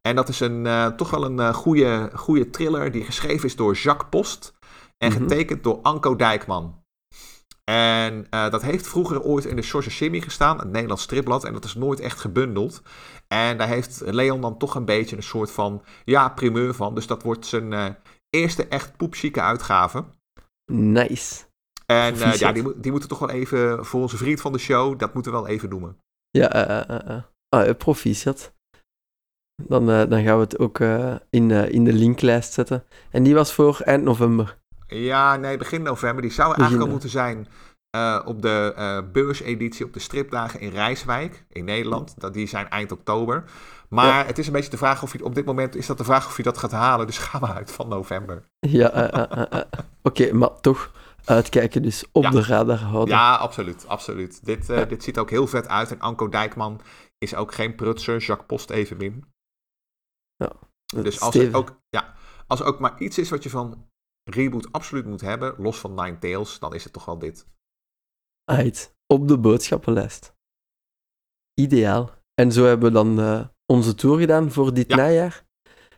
[0.00, 3.56] En dat is een, uh, toch wel een uh, goede, goede thriller die geschreven is
[3.56, 4.54] door Jacques Post.
[4.98, 5.28] En mm -hmm.
[5.28, 6.83] getekend door Anko Dijkman.
[7.70, 11.44] En uh, dat heeft vroeger ooit in de Shimmy gestaan, het Nederlands stripblad.
[11.44, 12.82] En dat is nooit echt gebundeld.
[13.28, 16.94] En daar heeft Leon dan toch een beetje een soort van, ja, primeur van.
[16.94, 17.96] Dus dat wordt zijn
[18.30, 20.04] eerste echt poepchique uitgave.
[20.72, 21.44] Nice.
[21.86, 25.14] En ja, die, die moeten toch wel even, voor onze vriend van de show, dat
[25.14, 25.98] moeten we wel even noemen.
[26.30, 27.20] Ja, uh,
[27.56, 28.54] uh, proficiat.
[29.62, 30.78] Dan, dan gaan we het ook
[31.30, 32.84] in, in de linklijst zetten.
[33.10, 34.58] En die was voor eind november.
[34.86, 36.22] Ja, nee, begin november.
[36.22, 37.48] Die zou eigenlijk al moeten zijn
[38.24, 42.20] op de beurseditie op de stripdagen in Rijswijk, in Nederland.
[42.20, 43.44] Dat, die zijn eind oktober.
[43.88, 44.24] Maar ja.
[44.24, 46.26] het is een beetje de vraag of je op dit moment is dat de vraag
[46.26, 47.06] of je dat gaat halen.
[47.06, 48.44] Dus ga maar uit van november.
[48.58, 49.66] Ja, oké,
[50.02, 50.92] okay, maar toch
[51.24, 52.30] uitkijken, dus op ja.
[52.30, 53.14] de radar houden.
[53.14, 54.44] Ja, absoluut, absoluut.
[54.44, 54.84] Dit, ja.
[54.84, 55.90] dit ziet ook heel vet uit.
[55.90, 56.80] En Anko Dijkman
[57.18, 59.24] is ook geen prutser, Jacques Post evenmin.
[60.36, 60.52] Ja,
[61.02, 62.14] dus als er, ook, ja,
[62.46, 63.88] als er ook maar iets is wat je van
[64.24, 67.46] Reboot absoluut moet hebben, los van Nine Tails, dan is het toch wel dit.
[68.44, 70.34] Uit, op de boodschappenlijst.
[71.60, 72.10] Ideaal.
[72.34, 74.96] En zo hebben we dan uh, onze tour gedaan voor dit Ja.
[74.96, 75.44] najaar.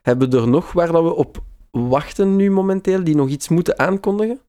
[0.03, 3.79] Hebben we er nog waar dat we op wachten nu momenteel, die nog iets moeten
[3.79, 4.41] aankondigen?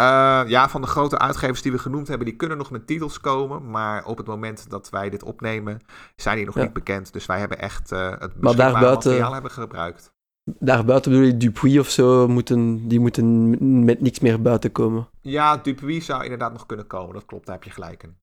[0.00, 3.20] Uh, ja, van de grote uitgevers die we genoemd hebben, die kunnen nog met titels
[3.20, 3.70] komen.
[3.70, 5.80] Maar op het moment dat wij dit opnemen,
[6.16, 6.62] zijn die nog Ja.
[6.62, 7.12] niet bekend.
[7.12, 10.14] Dus wij hebben echt uh, het beschikbare materiaal hebben gebruikt.
[10.58, 15.08] Daarbuiten bedoel je Dupuis of zo, moeten, die moeten met niks meer buiten komen.
[15.20, 17.14] Ja, Dupuis zou inderdaad nog kunnen komen.
[17.14, 18.16] Dat klopt, daar heb je gelijk in.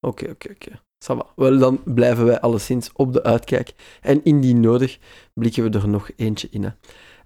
[0.00, 0.80] Oké, oké, oké.
[1.04, 1.26] Va.
[1.36, 3.72] Wel, dan blijven wij alleszins op de uitkijk.
[4.00, 4.98] En indien nodig,
[5.34, 6.62] blikken we er nog eentje in.
[6.64, 6.70] Hè.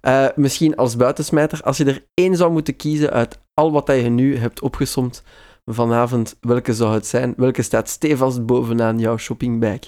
[0.01, 4.09] Eh, misschien als buitensmijter, als je er één zou moeten kiezen uit al wat je
[4.09, 5.23] nu hebt opgesomd
[5.65, 7.33] vanavond, welke zou het zijn?
[7.37, 9.79] Welke staat stevast bovenaan jouw shoppingbag?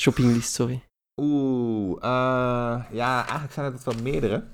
[0.00, 0.82] Shoppinglist, sorry.
[1.16, 4.44] Oeh, uh, ja, eigenlijk zijn het wel meerdere.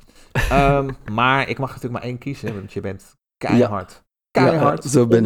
[0.52, 4.04] um, maar ik mag natuurlijk maar één kiezen, want je bent keihard.
[4.30, 5.24] Keihard, Ja, zo ben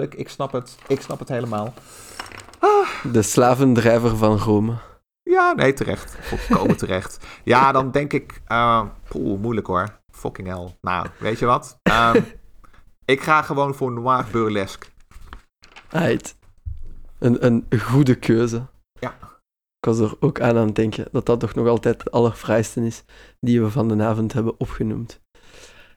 [0.00, 0.14] ik.
[0.14, 1.74] Ik snap het, ik snap het helemaal.
[3.12, 4.74] De slavendrijver van Rome.
[5.22, 6.16] Ja, nee, terecht.
[6.20, 7.26] Volkomen terecht.
[7.44, 8.42] Ja, dan denk ik...
[8.48, 10.00] Uh, poeh, moeilijk hoor.
[10.10, 10.76] Fucking hell.
[10.80, 11.78] Nou, weet je wat?
[11.82, 12.24] Um,
[13.14, 14.88] ik ga gewoon voor noir burlesque.
[15.90, 16.36] Uit.
[17.18, 18.66] Een, een goede keuze.
[19.00, 19.14] Ja.
[19.80, 22.86] Ik was er ook aan aan het denken dat dat toch nog altijd het allerfraaiste
[22.86, 23.04] is
[23.40, 25.20] die we van de avond hebben opgenoemd.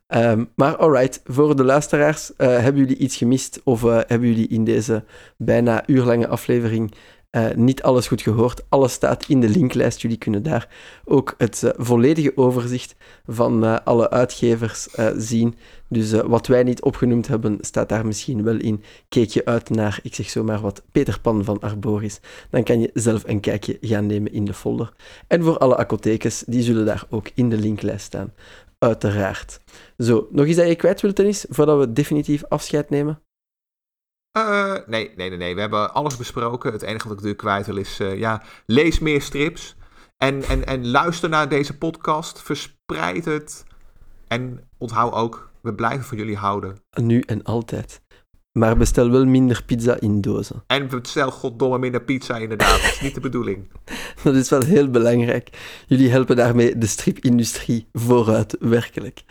[0.08, 4.48] Um, maar alright, voor de luisteraars, uh, hebben jullie iets gemist of uh, hebben jullie
[4.48, 5.04] in deze
[5.38, 6.94] bijna uurlange aflevering
[7.36, 8.64] uh, niet alles goed gehoord?
[8.70, 10.02] Alles staat in de linklijst.
[10.02, 10.70] Jullie kunnen daar
[11.06, 15.56] ook het volledige overzicht van alle uitgevers zien.
[15.88, 18.84] Dus wat wij niet opgenoemd hebben, staat daar misschien wel in.
[19.10, 22.20] Keek je uit naar, ik zeg zomaar wat, Peter Pan van Arboris,
[22.50, 24.94] dan kan je zelf een kijkje gaan nemen in de folder.
[25.28, 28.34] En voor alle apothekes, die zullen daar ook in de linklijst staan.
[28.80, 29.60] Uiteraard.
[29.98, 33.22] Zo, nog iets dat je kwijt wilt, Dennis, voordat we definitief afscheid nemen?
[34.38, 35.56] Uh, nee, nee, nee, nee.
[35.56, 36.72] We hebben alles besproken.
[36.72, 39.76] Het enige wat ik natuurlijk kwijt wil is, uh, ja, lees meer strips.
[40.18, 42.42] En, en, en luister naar deze podcast.
[42.42, 43.64] Verspreid het.
[44.28, 46.78] En onthoud ook, we blijven van jullie houden.
[46.94, 48.02] Nu en altijd.
[48.54, 50.64] Maar bestel wel minder pizza in dozen.
[50.68, 52.82] En bestel goddomme minder pizza inderdaad.
[52.82, 53.68] Dat is niet de bedoeling.
[54.24, 55.50] Dat is wel heel belangrijk.
[55.88, 59.24] Jullie helpen daarmee de stripindustrie vooruit, werkelijk.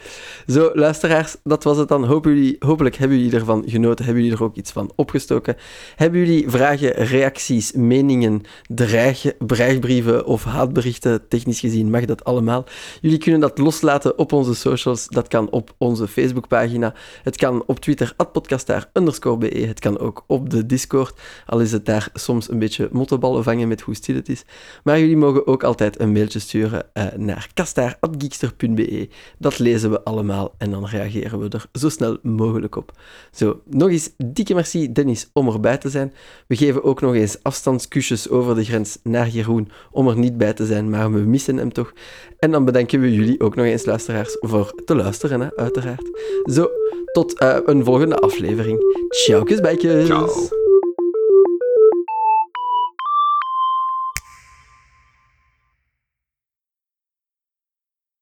[0.46, 2.04] Zo, luisteraars, dat was het dan.
[2.04, 4.04] Hoop jullie, hopelijk hebben jullie ervan genoten.
[4.04, 5.56] Hebben jullie er ook iets van opgestoken?
[5.96, 11.28] Hebben jullie vragen, reacties, meningen, dreig, dreigbrieven of haatberichten?
[11.28, 12.64] Technisch gezien mag dat allemaal.
[13.00, 15.06] Jullie kunnen dat loslaten op onze socials.
[15.08, 16.94] Dat kan op onze Facebookpagina.
[17.22, 19.64] Het kan op Twitter, @podcastaar be.
[19.66, 23.68] Het kan ook op de Discord, al is het daar soms een beetje mottenballen vangen
[23.68, 24.44] met hoe stil het is.
[24.84, 29.08] Maar jullie mogen ook altijd een mailtje sturen uh, naar kastaar.geekster.be.
[29.38, 32.92] Dat lezen we allemaal en dan reageren we er zo snel mogelijk op.
[33.32, 36.12] Zo, nog eens dikke merci Dennis om erbij te zijn.
[36.46, 40.52] We geven ook nog eens afstandskusjes over de grens naar Jeroen om er niet bij
[40.52, 41.92] te zijn, maar we missen hem toch.
[42.38, 46.10] En dan bedanken we jullie ook nog eens, luisteraars, voor te luisteren, hè, uiteraard.
[46.44, 46.68] Zo,
[47.12, 48.78] tot uh, een volgende aflevering.
[49.08, 50.06] Ciao, kusbijkjes.
[50.06, 50.60] Ciao.